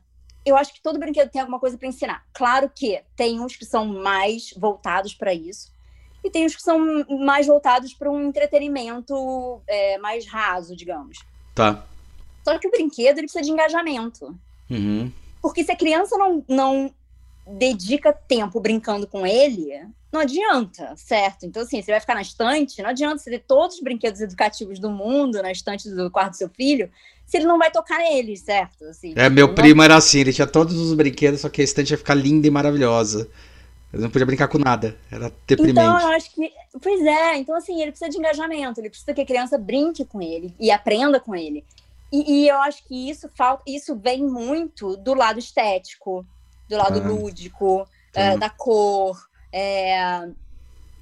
[0.45, 2.23] eu acho que todo brinquedo tem alguma coisa para ensinar.
[2.33, 5.71] Claro que tem uns que são mais voltados para isso,
[6.25, 11.19] e tem uns que são mais voltados para um entretenimento é, mais raso, digamos.
[11.55, 11.85] Tá.
[12.45, 14.37] Só que o brinquedo ele precisa de engajamento.
[14.71, 15.13] Uhum.
[15.41, 16.95] Porque se a criança não, não
[17.47, 19.73] dedica tempo brincando com ele,
[20.13, 21.45] não adianta, certo?
[21.47, 24.79] Então, assim, você vai ficar na estante, não adianta você ter todos os brinquedos educativos
[24.79, 26.91] do mundo na estante do quarto do seu filho,
[27.27, 28.85] se ele não vai tocar neles, certo?
[28.85, 31.65] Assim, É, meu não- primo era assim, ele tinha todos os brinquedos, só que a
[31.65, 33.29] estante ia ficar linda e maravilhosa.
[33.93, 34.97] Ele não podia brincar com nada.
[35.11, 35.79] Era deprimente.
[35.81, 36.51] Então, eu acho que.
[36.81, 40.23] Pois é, então, assim, ele precisa de engajamento, ele precisa que a criança brinque com
[40.23, 41.63] ele e aprenda com ele.
[42.11, 46.25] E, e eu acho que isso falta, isso vem muito do lado estético,
[46.73, 47.07] do lado Ah.
[47.09, 49.17] lúdico, é, da cor,
[49.53, 50.29] é,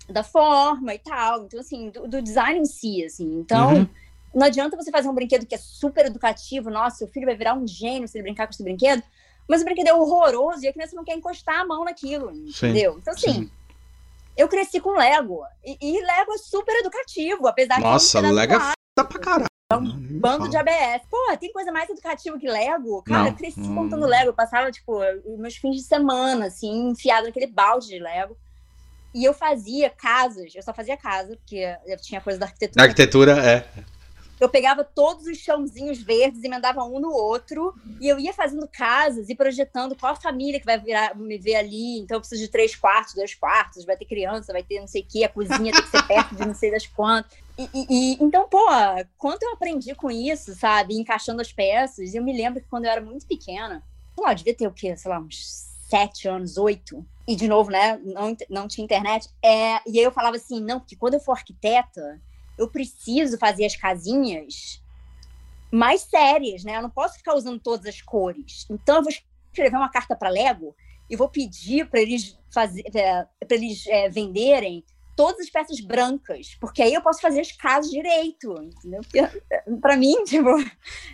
[0.09, 1.45] da forma e tal.
[1.45, 3.39] Então, assim, do, do design em si, assim.
[3.39, 3.89] Então, Uhum.
[4.35, 7.55] não adianta você fazer um brinquedo que é super educativo, nossa, seu filho vai virar
[7.55, 9.03] um gênio se ele brincar com esse brinquedo,
[9.49, 12.97] mas o brinquedo é horroroso e a criança não quer encostar a mão naquilo, entendeu?
[12.99, 13.51] Então, assim, Sim.
[14.37, 15.43] eu cresci com Lego.
[15.65, 18.59] E, e Lego é super educativo, apesar de Nossa, ser um Lego é
[18.95, 19.47] Tá pra caralho.
[19.79, 21.03] Bando de ABS.
[21.09, 23.03] Pô, tem coisa mais educativa que Lego?
[23.03, 23.73] Cara, Não, eu cresci hum.
[23.73, 24.31] montando Lego.
[24.31, 24.99] Eu passava, tipo,
[25.39, 28.37] meus fins de semana, assim, enfiado naquele balde de Lego.
[29.15, 32.85] E eu fazia casas, eu só fazia casa, porque eu tinha coisa da arquitetura.
[32.85, 33.69] arquitetura, é.
[34.41, 39.29] Eu pegava todos os chãozinhos verdes, emendava um no outro, e eu ia fazendo casas
[39.29, 41.99] e projetando qual a família que vai virar, me ver ali.
[41.99, 45.03] Então eu preciso de três quartos, dois quartos, vai ter criança, vai ter não sei
[45.03, 47.37] o quê, a cozinha tem que ser perto de não sei das quantas.
[47.73, 48.67] E, então, pô,
[49.19, 50.95] quanto eu aprendi com isso, sabe?
[50.95, 52.15] Encaixando as peças.
[52.15, 53.83] Eu me lembro que quando eu era muito pequena,
[54.15, 54.97] sei lá, devia ter o quê?
[54.97, 57.05] Sei lá, uns sete anos, oito.
[57.27, 57.99] E, de novo, né?
[57.99, 59.29] Não, não tinha internet.
[59.43, 62.21] É, e aí eu falava assim, não, porque quando eu for arquiteta,
[62.57, 64.83] eu preciso fazer as casinhas
[65.71, 66.77] mais sérias, né?
[66.77, 68.67] Eu não posso ficar usando todas as cores.
[68.71, 69.13] Então, eu vou
[69.53, 70.75] escrever uma carta para Lego
[71.09, 74.85] e vou pedir para eles fazer, para eles é, venderem
[75.21, 79.03] todas as peças brancas, porque aí eu posso fazer as casas direito, entendeu?
[79.79, 80.49] Para mim, tipo,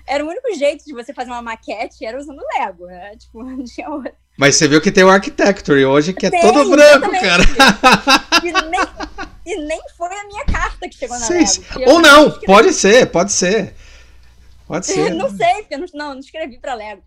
[0.06, 3.16] era o único jeito de você fazer uma maquete era usando Lego, né?
[3.16, 4.14] Tipo, não tinha outra.
[4.38, 7.42] Mas você viu que tem o Architecture hoje, que é Tem, todo branco, cara.
[8.44, 8.80] E nem,
[9.44, 11.90] e nem foi a minha carta que chegou na Sim, Lego.
[11.90, 13.74] Ou não, escrevi- pode ser, pode ser.
[14.68, 15.14] Pode ser.
[15.16, 17.02] Não sei, porque eu não, não, não escrevi para Lego.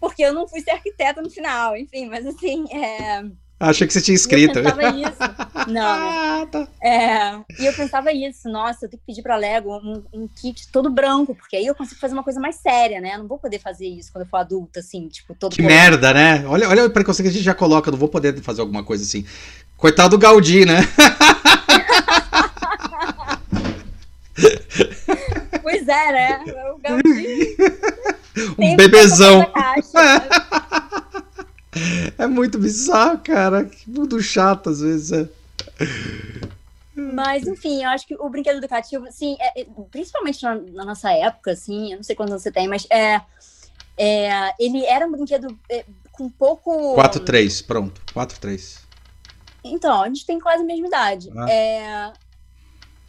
[0.00, 3.24] Porque eu não fui ser arquiteta no final, enfim, mas assim, é,
[3.58, 4.58] Achei que você tinha e escrito.
[4.58, 5.70] eu pensava isso.
[5.72, 5.82] Não.
[5.82, 6.68] Ah, tá.
[6.82, 10.68] É, e eu pensava isso, nossa, eu tenho que pedir pra Lego um, um kit
[10.72, 13.14] todo branco, porque aí eu consigo fazer uma coisa mais séria, né?
[13.14, 15.80] Eu não vou poder fazer isso quando eu for adulta, assim, tipo, todo Que colorido.
[15.82, 16.44] merda, né?
[16.46, 18.82] Olha, olha o preconceito que a gente já coloca, eu não vou poder fazer alguma
[18.84, 19.24] coisa assim.
[19.76, 20.80] Coitado do Gaudí, né?
[25.62, 26.40] Pois é, né?
[26.74, 27.56] O Gaudí
[28.58, 29.44] Um bebezão.
[29.52, 30.28] caixa, né?
[32.18, 33.64] É muito bizarro, cara.
[33.64, 35.12] Que mundo chato às vezes.
[35.12, 35.28] É.
[36.96, 41.10] Mas, enfim, eu acho que o brinquedo educativo, assim, é- é- principalmente na, na nossa
[41.12, 43.20] época, assim, eu não sei quantos anos você tem, mas é,
[43.96, 46.94] é, ele era um brinquedo é, com pouco.
[46.94, 48.00] 4-3, pronto.
[48.14, 48.78] 4-3.
[49.64, 51.30] Então, a gente tem quase a mesma idade.
[51.36, 51.50] Ah.
[51.50, 52.12] É...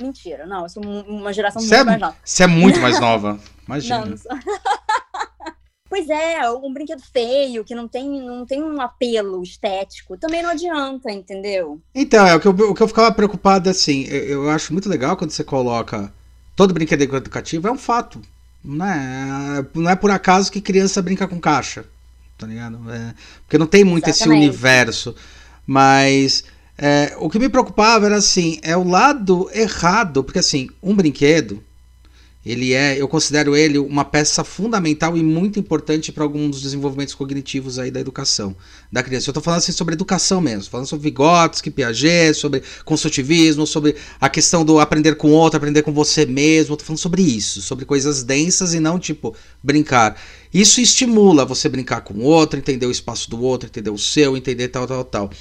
[0.01, 2.17] Mentira, não, eu sou um- uma geração Você muito é, mais nova.
[2.23, 3.39] você é muito mais nova.
[3.67, 3.99] Imagina.
[3.99, 4.31] Não, não sou.
[5.89, 10.49] pois é, um brinquedo feio, que não tem, não tem um apelo estético, também não
[10.49, 11.79] adianta, entendeu?
[11.93, 14.05] Então, é o que, eu, o que eu ficava preocupado assim.
[14.05, 16.11] Eu, eu acho muito legal quando você coloca
[16.55, 18.21] todo brinquedo educativo, é um fato.
[18.63, 21.85] Não é, não é por acaso que criança brinca com caixa.
[22.37, 22.79] Tá ligado?
[22.91, 23.13] É,
[23.43, 24.47] porque não tem muito esse Exatamente.
[24.49, 25.15] universo.
[25.65, 26.43] Mas
[26.77, 31.63] é, o que me preocupava era assim, é o lado errado, porque assim, um brinquedo,
[32.45, 37.15] ele é, eu considero ele uma peça fundamental e muito importante para alguns dos desenvolvimentos
[37.15, 38.55] cognitivos aí da educação
[38.91, 39.29] da criança.
[39.29, 44.29] Eu tô falando assim sobre educação mesmo, falando sobre Vygotsky, Piaget, sobre construtivismo, sobre a
[44.29, 46.77] questão do aprender com outro, aprender com você mesmo.
[46.77, 50.15] Tô falando sobre isso, sobre coisas densas e não tipo brincar.
[50.53, 54.37] Isso estimula você brincar com o outro, entender o espaço do outro, entender o seu,
[54.37, 55.31] entender tal, tal, tal.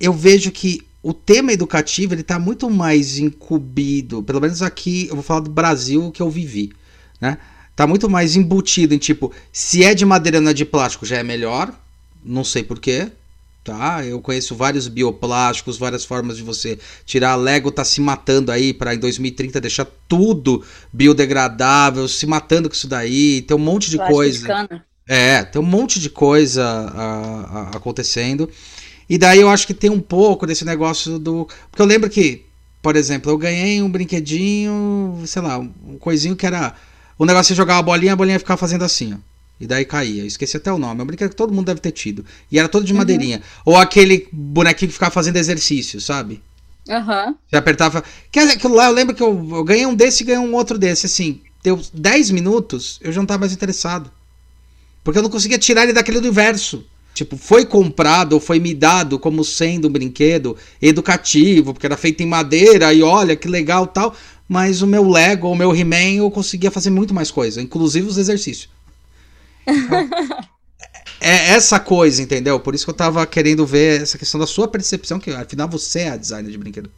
[0.00, 5.14] Eu vejo que o tema educativo ele tá muito mais incumbido, pelo menos aqui, eu
[5.14, 6.72] vou falar do Brasil que eu vivi,
[7.20, 7.36] né?
[7.76, 11.18] Tá muito mais embutido em tipo, se é de madeira não é de plástico já
[11.18, 11.78] é melhor,
[12.24, 13.12] não sei porquê,
[13.62, 14.02] tá?
[14.02, 17.32] Eu conheço vários bioplásticos, várias formas de você tirar.
[17.32, 22.74] A Lego tá se matando aí para em 2030 deixar tudo biodegradável, se matando com
[22.74, 23.42] isso daí.
[23.42, 24.68] Tem um monte de coisa.
[25.06, 28.48] É, tem um monte de coisa a, a, acontecendo.
[29.08, 31.48] E daí eu acho que tem um pouco desse negócio do.
[31.70, 32.44] Porque eu lembro que,
[32.82, 36.74] por exemplo, eu ganhei um brinquedinho, sei lá, um coisinho que era.
[37.18, 39.16] O negócio de jogar a bolinha, a bolinha ficava fazendo assim, ó.
[39.60, 40.24] E daí caía.
[40.26, 41.00] esqueci até o nome.
[41.00, 42.24] É um brinquedo que todo mundo deve ter tido.
[42.50, 42.98] E era todo de uhum.
[42.98, 43.40] madeirinha.
[43.64, 46.42] Ou aquele bonequinho que ficava fazendo exercício, sabe?
[46.88, 47.28] Aham.
[47.28, 47.34] Uhum.
[47.48, 48.04] Você apertava.
[48.52, 51.06] Aquilo lá, eu lembro que eu, eu ganhei um desse e ganhei um outro desse.
[51.06, 54.10] Assim, deu 10 minutos, eu já não tava mais interessado.
[55.02, 56.84] Porque eu não conseguia tirar ele daquele universo.
[57.14, 62.24] Tipo, foi comprado ou foi me dado como sendo um brinquedo educativo, porque era feito
[62.24, 64.14] em madeira e olha que legal tal.
[64.48, 68.18] Mas o meu Lego, o meu He-Man, eu conseguia fazer muito mais coisa, inclusive os
[68.18, 68.68] exercícios.
[71.20, 72.58] é essa coisa, entendeu?
[72.58, 76.00] Por isso que eu tava querendo ver essa questão da sua percepção, que afinal você
[76.00, 76.90] é a designer de brinquedo.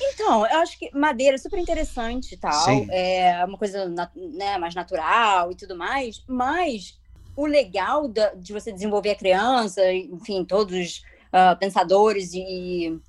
[0.00, 2.64] Então, eu acho que madeira é super interessante e tal.
[2.64, 2.86] Sim.
[2.90, 6.22] É uma coisa né, mais natural e tudo mais.
[6.28, 6.98] Mas
[7.38, 13.00] o legal da, de você desenvolver a criança, enfim, todos os uh, pensadores e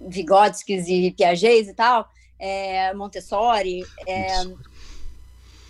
[0.00, 4.42] Vygotskis e Piagets e tal, é, Montessori, é,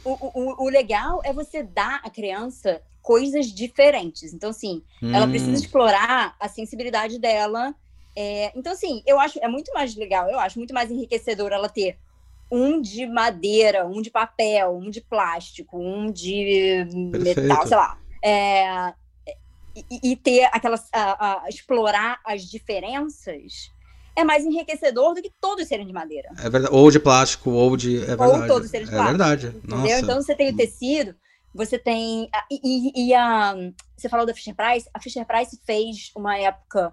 [0.03, 4.33] o, o, o, legal é você dar à criança coisas diferentes.
[4.33, 5.15] Então, assim, hum.
[5.15, 7.75] ela precisa explorar a sensibilidade dela.
[8.17, 11.69] É, então, assim, eu acho é muito mais legal, eu acho muito mais enriquecedor ela
[11.69, 11.99] ter
[12.55, 17.41] um de madeira, um de papel, um de plástico, um de Perfeito.
[17.41, 17.99] metal, sei lá.
[18.23, 18.95] É,
[19.91, 20.89] e, e, ter aquelas.
[20.93, 23.73] A, a, explorar as diferenças
[24.17, 26.31] é mais enriquecedor do que todos serem de madeira.
[26.39, 26.69] É verdade.
[26.73, 27.97] Ou de plástico, ou de.
[28.05, 28.43] É verdade.
[28.43, 29.15] Ou todos serem de plástico.
[29.15, 29.47] É verdade.
[29.49, 29.99] Entendeu?
[29.99, 31.17] Então você tem o tecido,
[31.53, 32.31] você tem.
[32.51, 33.55] E, e, a.
[33.97, 34.89] Você falou da Fisher Price.
[34.95, 36.93] A Fisher Price fez uma época.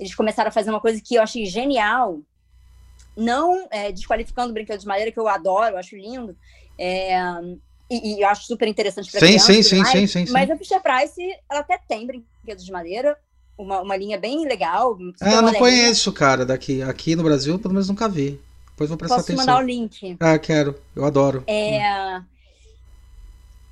[0.00, 2.22] Eles começaram a fazer uma coisa que eu achei genial,
[3.16, 6.36] não é, desqualificando brinquedos de madeira, que eu adoro, eu acho lindo.
[6.78, 7.16] É,
[7.90, 9.52] e, e, eu acho super interessante para criança.
[9.52, 10.32] Sim, sim, sim, sim, sim.
[10.32, 13.16] Mas a Fisher Price, ela até tem brinquedos de madeira,
[13.56, 14.98] uma, uma linha bem legal.
[15.20, 16.82] Eu não conheço, cara, daqui.
[16.82, 18.40] Aqui no Brasil, pelo menos nunca vi.
[18.70, 19.46] Depois vou prestar Posso atenção.
[19.46, 20.16] mandar o link.
[20.18, 20.80] Ah, quero.
[20.96, 21.44] Eu adoro.
[21.46, 22.18] É...
[22.18, 22.24] Hum.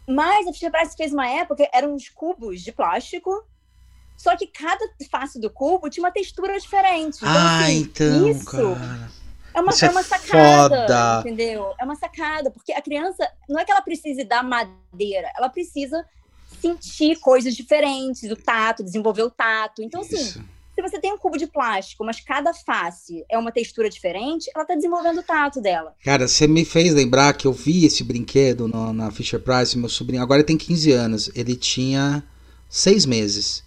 [0.06, 3.44] Mas a Fisher Price fez uma época, eram uns cubos de plástico,
[4.16, 7.18] só que cada face do cubo tinha uma textura diferente.
[7.18, 9.10] Então, ah, assim, então, isso cara.
[9.54, 11.20] É uma, é, é uma sacada, foda.
[11.20, 11.74] entendeu?
[11.78, 16.04] É uma sacada, porque a criança, não é que ela precise da madeira, ela precisa
[16.60, 19.82] sentir coisas diferentes, o tato, desenvolver o tato.
[19.82, 20.44] Então, assim, Isso.
[20.74, 24.62] se você tem um cubo de plástico, mas cada face é uma textura diferente, ela
[24.62, 25.94] está desenvolvendo o tato dela.
[26.04, 29.88] Cara, você me fez lembrar que eu vi esse brinquedo no, na Fisher Price, meu
[29.88, 32.22] sobrinho, agora ele tem 15 anos, ele tinha
[32.68, 33.64] seis meses.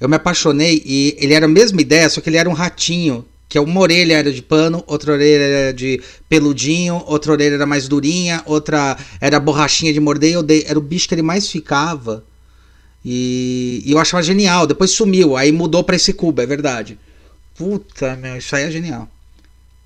[0.00, 3.26] Eu me apaixonei e ele era a mesma ideia, só que ele era um ratinho
[3.54, 7.86] que uma orelha era de pano, outra orelha era de peludinho, outra orelha era mais
[7.86, 10.32] durinha, outra era borrachinha de morder.
[10.32, 12.24] Eu dei, era o bicho que ele mais ficava.
[13.04, 14.66] E, e eu achava genial.
[14.66, 16.98] Depois sumiu, aí mudou para esse cubo, é verdade.
[17.54, 19.08] Puta, meu, isso aí é genial.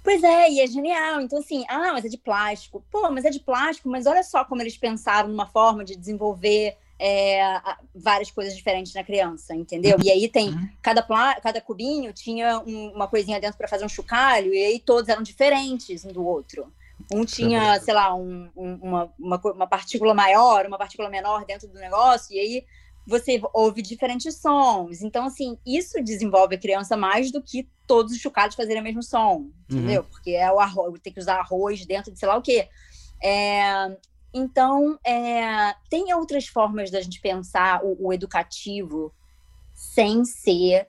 [0.02, 1.20] Pois é, e é genial.
[1.20, 2.82] Então, assim, ah, mas é de plástico.
[2.90, 6.74] Pô, mas é de plástico, mas olha só como eles pensaram numa forma de desenvolver
[6.98, 7.60] é,
[7.94, 9.96] várias coisas diferentes na criança, entendeu?
[10.02, 10.68] E aí tem uhum.
[10.82, 11.02] cada,
[11.40, 15.22] cada cubinho tinha um, uma coisinha dentro para fazer um chocalho, e aí todos eram
[15.22, 16.72] diferentes um do outro.
[17.12, 21.68] Um tinha, sei lá, um, um, uma, uma, uma partícula maior, uma partícula menor dentro
[21.68, 22.64] do negócio, e aí
[23.06, 25.00] você ouve diferentes sons.
[25.00, 29.02] Então, assim, isso desenvolve a criança mais do que todos os chocalhos fazerem o mesmo
[29.02, 30.02] som, entendeu?
[30.02, 30.08] Uhum.
[30.08, 32.68] Porque é o arroz, tem que usar arroz dentro de sei lá o quê.
[33.22, 33.96] É,
[34.32, 39.12] então, é, tem outras formas da gente pensar o, o educativo
[39.74, 40.88] sem ser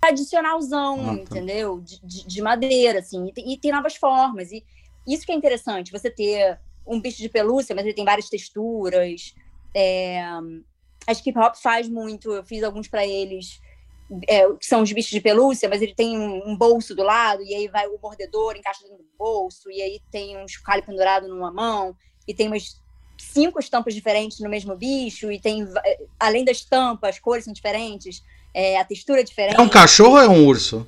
[0.00, 1.14] tradicionalzão, ah, tá.
[1.14, 1.80] entendeu?
[1.80, 3.26] De, de, de, madeira, assim.
[3.28, 4.52] E tem, e tem, novas formas.
[4.52, 4.64] E
[5.06, 9.34] isso que é interessante, você ter um bicho de pelúcia, mas ele tem várias texturas.
[9.74, 10.22] É,
[11.06, 13.60] a Skip Hop faz muito, eu fiz alguns para eles,
[14.28, 17.42] é, que são os bichos de pelúcia, mas ele tem um, um, bolso do lado,
[17.42, 21.28] e aí vai o mordedor, encaixa dentro do bolso, e aí tem um chocalho pendurado
[21.28, 21.96] numa mão
[22.28, 22.76] e tem umas
[23.16, 25.66] cinco estampas diferentes no mesmo bicho, e tem,
[26.20, 28.22] além das estampas, as cores são diferentes,
[28.54, 29.58] é, a textura é diferente.
[29.58, 30.86] É um cachorro ou é um urso?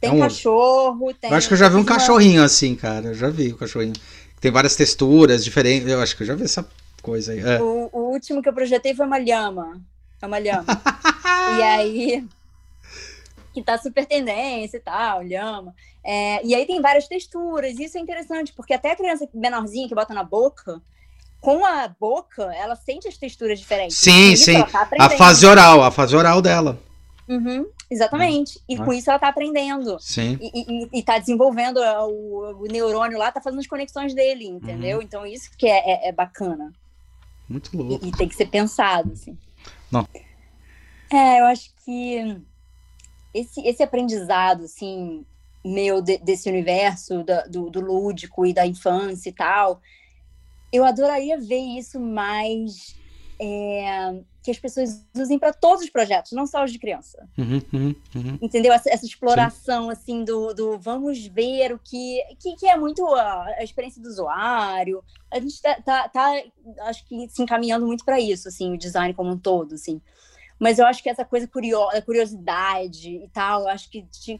[0.00, 1.18] Tem é um cachorro, urso.
[1.20, 1.30] tem.
[1.30, 3.08] Eu acho que eu já vi um cachorrinho assim, cara.
[3.08, 3.92] Eu já vi o cachorrinho.
[4.40, 5.86] Tem várias texturas diferentes.
[5.88, 6.66] Eu acho que eu já vi essa
[7.02, 7.40] coisa aí.
[7.40, 7.60] É.
[7.60, 9.80] O, o, último que eu projetei foi uma lhama.
[10.20, 10.64] É uma lhama.
[11.58, 12.24] e aí.
[13.52, 15.74] Que tá super tendência e tal, lhama.
[16.04, 19.88] É, e aí tem várias texturas, e isso é interessante, porque até a criança menorzinha
[19.88, 20.80] que bota na boca,
[21.40, 23.96] com a boca, ela sente as texturas diferentes.
[23.96, 24.62] Sim, sim.
[24.64, 26.78] Tá a fase oral, a fase oral dela.
[27.26, 28.60] Uhum, exatamente.
[28.68, 28.84] E Ah.
[28.84, 29.98] com isso ela tá aprendendo.
[30.00, 30.38] Sim.
[30.40, 34.46] E, e, e tá desenvolvendo uh, o, o neurônio lá, tá fazendo as conexões dele,
[34.46, 34.98] entendeu?
[34.98, 35.02] Uhum.
[35.02, 36.72] Então isso que é, é, é bacana.
[37.48, 38.04] Muito louco.
[38.04, 39.38] E, e tem que ser pensado, assim.
[39.90, 40.06] Não.
[41.12, 42.36] É, eu acho que
[43.32, 45.24] esse, esse aprendizado, assim,
[45.64, 49.80] meu de- desse universo da- do, do lúdico e da infância e tal,
[50.72, 52.98] eu adoraria ver isso mais
[53.42, 57.60] é, que as pessoas usem para todos os projetos, não só os de criança Uhum,
[57.72, 58.38] uhum, uhum.
[58.40, 58.72] entendeu?
[58.72, 63.44] Essa, essa exploração, assim, do, do vamos ver o que, que, que é muito a,
[63.58, 65.02] a experiência do usuário.
[65.30, 66.32] A gente tá, tá, tá,
[66.82, 70.00] acho que, se encaminhando muito para isso, assim, o design como um todo, assim.
[70.60, 74.38] Mas eu acho que essa coisa curio a curiosidade e tal, eu acho que tinha,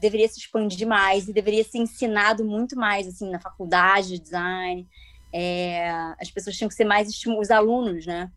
[0.00, 4.86] deveria se expandir mais e deveria ser ensinado muito mais, assim, na faculdade de design.
[5.32, 5.88] É,
[6.20, 8.30] as pessoas tinham que ser mais estimuladas, os alunos, né?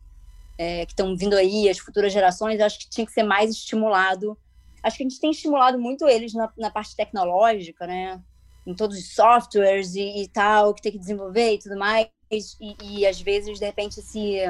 [0.59, 3.49] é, que estão vindo aí, as futuras gerações, eu acho que tinha que ser mais
[3.49, 4.37] estimulado.
[4.83, 8.21] Acho que a gente tem estimulado muito eles na, na parte tecnológica, né?
[8.67, 12.09] Em todos os softwares e, e tal, que tem que desenvolver e tudo mais.
[12.29, 14.41] E, e às vezes, de repente, esse,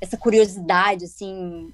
[0.00, 1.72] essa curiosidade, assim,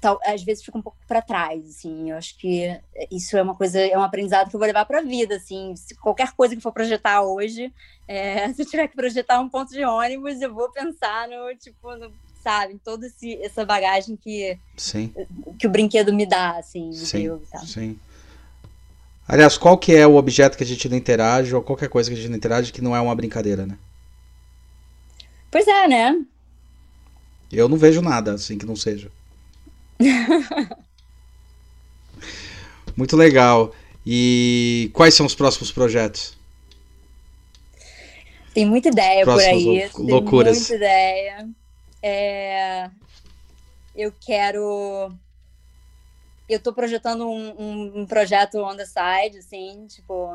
[0.00, 2.10] tal, às vezes fica um pouco para trás, assim.
[2.10, 2.78] Eu acho que
[3.10, 5.74] isso é uma coisa, é um aprendizado que eu vou levar para a vida, assim.
[5.76, 7.72] Se qualquer coisa que for projetar hoje,
[8.06, 11.94] é, se eu tiver que projetar um ponto de ônibus, eu vou pensar no, tipo,
[11.96, 15.12] no, sabe, em toda esse, essa bagagem que, Sim,
[15.58, 17.40] que o brinquedo me dá, assim, Sim.
[17.66, 17.98] sim.
[19.26, 22.14] Aliás, qual que é o objeto que a gente não interage ou qualquer coisa que
[22.14, 23.76] a gente não interage que não é uma brincadeira, né?
[25.50, 26.18] Pois é, né?
[27.50, 29.10] Eu não vejo nada assim que não seja.
[32.96, 33.74] Muito legal.
[34.04, 36.36] E quais são os próximos projetos?
[38.54, 39.64] Tem muita ideia por aí.
[39.64, 40.58] lou- Tem loucuras.
[40.58, 41.48] muita ideia.
[42.02, 42.90] É,
[43.94, 45.12] Eu quero.
[46.48, 50.30] Eu tô projetando um, um- um projeto on the side, assim, tipo,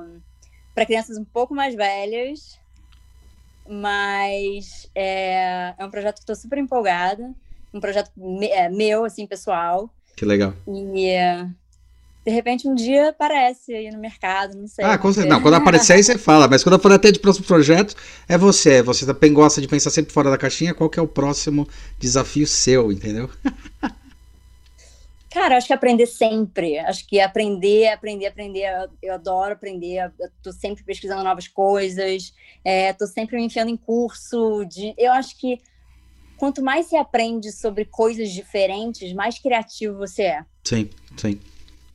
[0.75, 2.59] para crianças um pouco mais velhas.
[3.67, 7.33] Mas é, é um projeto que estou super empolgada.
[7.73, 9.89] Um projeto me- é, meu, assim, pessoal.
[10.15, 10.53] Que legal.
[10.67, 11.47] E é,
[12.25, 14.85] de repente um dia aparece aí no mercado, não sei.
[14.85, 15.33] Ah, com certeza.
[15.33, 17.95] Não, quando aparecer aí você fala, mas quando eu for até de próximo projeto,
[18.27, 18.81] é você.
[18.83, 20.73] Você também gosta de pensar sempre fora da caixinha.
[20.73, 23.29] Qual que é o próximo desafio seu, entendeu?
[25.33, 26.77] Cara, acho que aprender sempre.
[26.77, 28.89] Acho que aprender, aprender, aprender.
[29.01, 30.11] Eu, adoro aprender.
[30.19, 32.35] Eu tô sempre pesquisando novas coisas.
[32.63, 34.63] É, tô sempre me enfiando em curso.
[34.65, 35.59] De, eu acho que
[36.37, 40.45] quanto mais você aprende sobre coisas diferentes, mais criativo você é.
[40.63, 41.39] Sim, sim.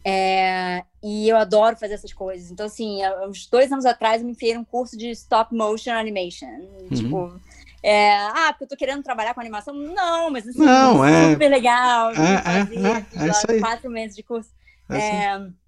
[0.05, 2.51] É, e eu adoro fazer essas coisas.
[2.51, 5.93] Então, assim, há uns dois anos atrás eu me enfiei num curso de stop motion
[5.93, 6.49] animation.
[6.49, 6.89] Uhum.
[6.89, 7.41] Tipo,
[7.83, 9.75] é, ah, porque eu tô querendo trabalhar com animação?
[9.75, 12.13] Não, mas assim, Não, é- super legal.
[12.13, 13.61] é, é, fazer, é, é lá isso aí.
[13.61, 14.51] Quatro meses de curso.
[14.91, 15.15] É assim.
[15.17, 15.59] É,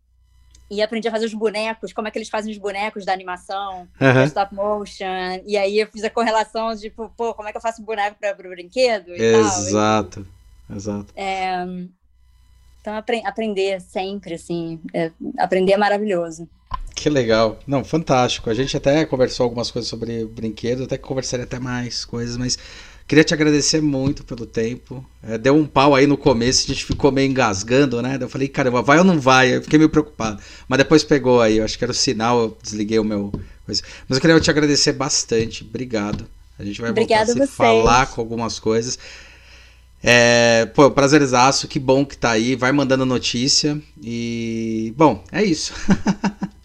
[0.73, 3.89] e aprendi a fazer os bonecos, como é que eles fazem os bonecos da animação,
[4.01, 4.25] Aham.
[4.27, 5.43] stop motion.
[5.45, 8.17] E aí eu fiz a correlação de, tipo, pô, como é que eu faço boneco
[8.21, 9.41] para o brinquedo e tal.
[9.41, 10.27] Exato,
[10.73, 11.13] exato.
[11.17, 11.65] É,
[12.81, 16.49] então, apre- aprender sempre, assim, é, aprender é maravilhoso.
[16.95, 17.59] Que legal.
[17.67, 18.51] Não, fantástico.
[18.51, 22.59] A gente até conversou algumas coisas sobre brinquedos, até que conversaria até mais coisas, mas
[23.07, 25.05] queria te agradecer muito pelo tempo.
[25.23, 28.19] É, deu um pau aí no começo, a gente ficou meio engasgando, né?
[28.21, 29.57] Eu falei, caramba, vai ou não vai?
[29.57, 30.41] Eu fiquei meio preocupado.
[30.69, 33.33] Mas depois pegou aí, eu acho que era o sinal, eu desliguei o meu.
[33.67, 35.65] Mas eu queria te agradecer bastante.
[35.65, 36.27] Obrigado.
[36.59, 38.99] A gente vai Obrigada voltar a falar com algumas coisas.
[40.03, 45.75] É, pô, prazerzaço, que bom que tá aí, vai mandando notícia e, bom, é isso.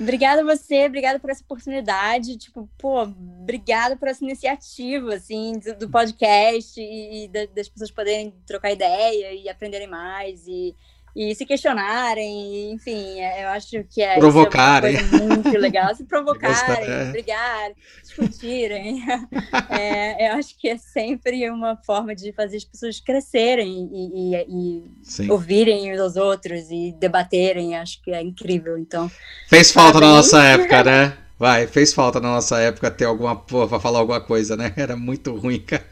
[0.00, 5.90] Obrigada a você, obrigada por essa oportunidade, tipo, pô, obrigada por essa iniciativa, assim, do,
[5.90, 10.74] podcast e, e da- das pessoas poderem trocar ideia e aprenderem mais e,
[11.14, 14.96] e se questionarem, enfim, é, eu acho que é, Provocarem.
[14.96, 17.04] é coisa muito legal, se provocarem, é.
[17.10, 19.02] brigarem, discutirem,
[19.70, 24.84] É, eu acho que é sempre uma forma de fazer as pessoas crescerem e, e-
[25.22, 29.10] e ouvirem uns aos outros e debaterem, acho que é incrível, então...
[29.48, 30.16] Fez falta na Parabéns.
[30.32, 31.16] nossa época, né?
[31.38, 34.74] Vai, fez falta na nossa época ter alguma porra pra falar alguma coisa, né?
[34.76, 35.84] Era muito ruim, cara.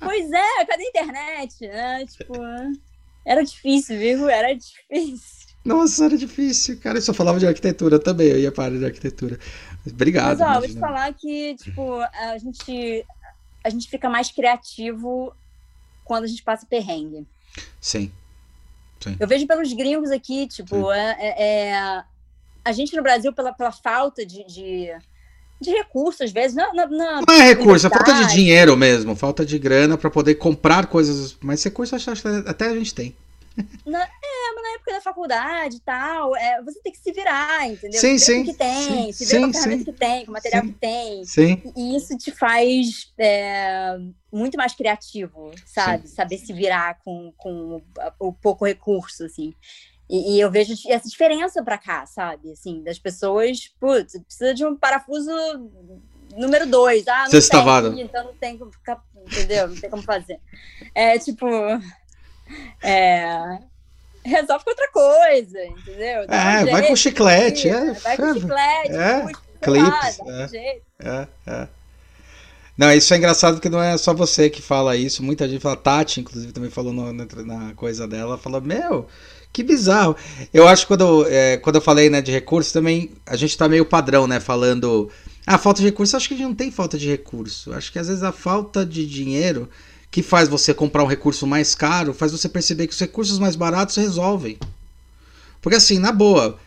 [0.00, 1.66] Pois é, cadê a internet?
[1.66, 2.06] né?
[2.06, 2.32] Tipo,
[3.26, 4.28] era difícil, viu?
[4.28, 5.46] Era difícil.
[5.64, 6.98] Nossa, era difícil, cara.
[6.98, 9.38] Eu só falava de arquitetura também, eu ia para de arquitetura.
[9.84, 10.38] Obrigado.
[10.38, 13.04] Mas, ó, vou te falar que, tipo, a gente,
[13.64, 15.34] a gente fica mais criativo
[16.04, 17.26] quando a gente passa perrengue.
[17.80, 18.12] Sim.
[19.18, 22.04] Eu vejo pelos gringos aqui, tipo, é, é- é-
[22.64, 24.88] a gente no Brasil, pela, pela falta de, de,
[25.60, 29.16] de recursos, às vezes, na, na- na- Não é recurso, é falta de dinheiro mesmo,
[29.16, 31.36] falta de grana pra poder comprar coisas.
[31.42, 33.14] Mas recurso acho que até a gente tem.
[33.86, 37.66] Na, é, mas na época da faculdade e tal, é, você tem que se virar,
[37.66, 37.98] entendeu?
[37.98, 38.44] Sim, sim.
[38.44, 40.72] Que tem, sim, se sim, com a ferramenta sim, que tem, com o material sim.
[40.72, 41.24] que tem.
[41.24, 41.62] Sim.
[41.74, 43.96] E isso te faz é,
[44.30, 46.06] muito mais criativo, sabe?
[46.06, 47.80] Saber se virar com, com
[48.18, 49.54] o pouco recurso, assim.
[50.08, 52.52] E, e eu vejo essa diferença pra cá, sabe?
[52.52, 55.30] Assim, das pessoas, putz, precisa de um parafuso
[56.36, 57.06] número dois.
[57.08, 57.90] Ah, não Sextavado.
[57.92, 59.68] tem, então não tem como ficar, entendeu?
[59.68, 60.38] Não tem como fazer.
[60.94, 61.46] É tipo.
[62.82, 63.58] É,
[64.24, 66.20] resolve com outra coisa, entendeu?
[66.20, 70.30] Um É, vai jeito, com chiclete, é, Vai com é, chiclete, é, puxa, lá, um
[71.08, 71.28] é.
[71.46, 71.68] É.
[72.76, 75.22] Não, isso é engraçado porque não é só você que fala isso.
[75.22, 79.08] Muita gente fala, Tati, inclusive, também falou no- na, na coisa dela, falou, meu,
[79.56, 80.14] que bizarro.
[80.52, 83.66] Eu acho que quando, é, quando eu falei né, de recurso, também a gente tá
[83.66, 84.38] meio padrão, né?
[84.38, 85.08] Falando.
[85.46, 87.72] Ah, falta de recurso, acho que a gente não tem falta de recurso.
[87.72, 89.66] Acho que às vezes a falta de dinheiro
[90.10, 93.56] que faz você comprar um recurso mais caro, faz você perceber que os recursos mais
[93.56, 94.58] baratos resolvem.
[95.62, 96.58] Porque assim, na boa,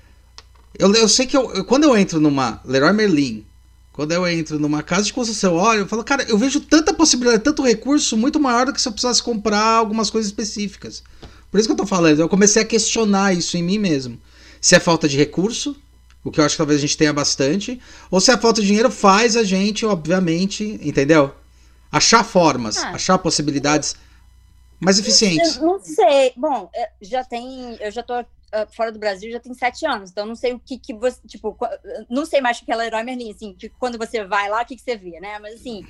[0.77, 3.45] eu, eu sei que eu, eu- quando eu entro numa Leroy Merlin,
[3.93, 6.93] quando eu entro numa casa de construção, eu olho, eu falo, cara, eu vejo tanta
[6.93, 11.03] possibilidade, tanto recurso muito maior do que se eu precisasse comprar algumas coisas específicas.
[11.51, 14.19] Por isso que eu tô falando, eu comecei a questionar isso em mim mesmo.
[14.61, 15.75] Se é falta de recurso,
[16.23, 17.79] o que eu acho que talvez a gente tenha bastante,
[18.11, 21.33] ou se a falta de dinheiro faz a gente, obviamente, entendeu?
[21.91, 22.91] Achar formas, Ah.
[22.91, 23.95] achar possibilidades
[24.79, 25.57] mais eficientes.
[25.57, 26.33] Eu não sei.
[26.37, 27.75] Bom, é, já tem.
[27.79, 28.13] Eu já tô
[28.51, 31.19] ah, fora do Brasil já tem sete anos, então não sei o que que você.
[31.27, 31.57] Tipo,
[32.09, 34.65] não sei mais o que é Leroy Merlin, assim, que quando você vai lá, o
[34.65, 35.39] que, que você vê, né?
[35.39, 35.85] Mas assim.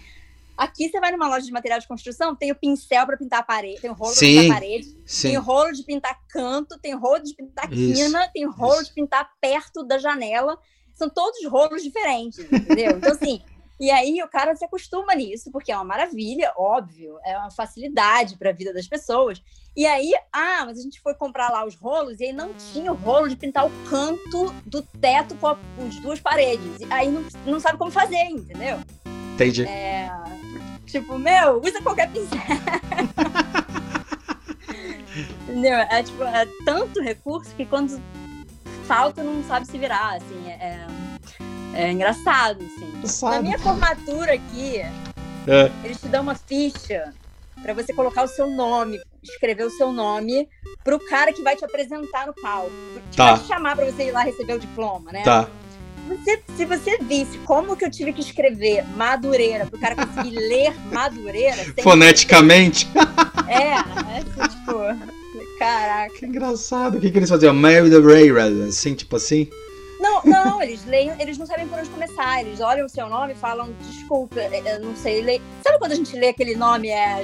[0.59, 3.43] Aqui você vai numa loja de material de construção, tem o pincel para pintar a
[3.43, 5.29] parede, tem o rolo para pintar a parede, Sim.
[5.29, 8.51] tem o rolo de pintar canto, tem o rolo de pintar Isso, quina, tem o
[8.51, 8.89] rolo isso.
[8.89, 10.59] de pintar perto da janela.
[10.93, 12.97] São todos rolos diferentes, entendeu?
[12.97, 13.41] Então, assim,
[13.79, 18.37] e aí o cara se acostuma nisso, porque é uma maravilha, óbvio, é uma facilidade
[18.37, 19.41] para a vida das pessoas.
[19.77, 22.91] E aí, ah, mas a gente foi comprar lá os rolos e aí não tinha
[22.91, 26.81] o rolo de pintar o canto do teto com as duas paredes.
[26.81, 28.77] E aí não, não sabe como fazer, entendeu?
[29.35, 29.63] Entendi.
[29.63, 30.11] É,
[30.89, 32.39] tipo, meu, usa qualquer pincel.
[35.47, 35.73] Entendeu?
[35.73, 38.01] É tipo, é tanto recurso que quando
[38.85, 40.85] falta não sabe se virar, assim, é,
[41.75, 42.91] é, é engraçado, assim.
[43.01, 43.43] Na Sabe.
[43.43, 44.77] minha formatura aqui,
[45.47, 45.71] É.
[45.83, 47.13] eles te dão uma ficha
[47.61, 50.47] pra você colocar o seu nome, escrever o seu nome
[50.83, 52.71] pro cara que vai te apresentar no palco.
[53.11, 53.33] Que Tá.
[53.33, 55.23] vai te chamar pra você ir lá receber o diploma, né?
[55.23, 55.47] Tá.
[56.09, 60.73] Você- se você visse como que eu tive que escrever Madureira pro cara conseguir ler
[60.91, 62.87] Madureira, Foneticamente.
[63.49, 63.77] É, é
[64.19, 66.13] assim, tipo, caraca.
[66.13, 66.97] Que engraçado.
[66.97, 67.51] O que, que eles faziam?
[67.51, 68.29] Mary the Ray,
[68.67, 69.47] assim, tipo assim?
[70.09, 72.41] Não, não, eles leem, eles não sabem por onde começar.
[72.41, 75.41] Eles olham o seu nome e falam, desculpa, eu não sei ler.
[75.63, 76.89] Sabe quando a gente lê aquele nome?
[76.89, 77.23] É.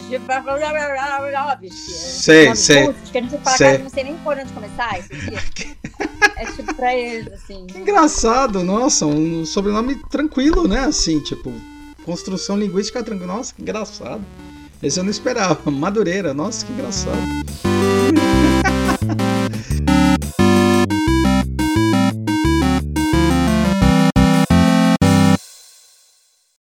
[1.72, 3.68] Sei, nome sei, russo, que a gente fala, sei.
[3.68, 5.78] cara, não sei nem por onde começar isso aqui.
[6.38, 7.66] É tipo pra eles, assim.
[7.66, 10.82] Que engraçado, nossa, um sobrenome tranquilo, né?
[10.82, 11.52] Assim, tipo,
[12.04, 13.36] construção linguística tranquila.
[13.36, 14.24] Nossa, que engraçado.
[14.84, 15.60] Esse eu não esperava.
[15.72, 17.85] Madureira, nossa, que engraçado.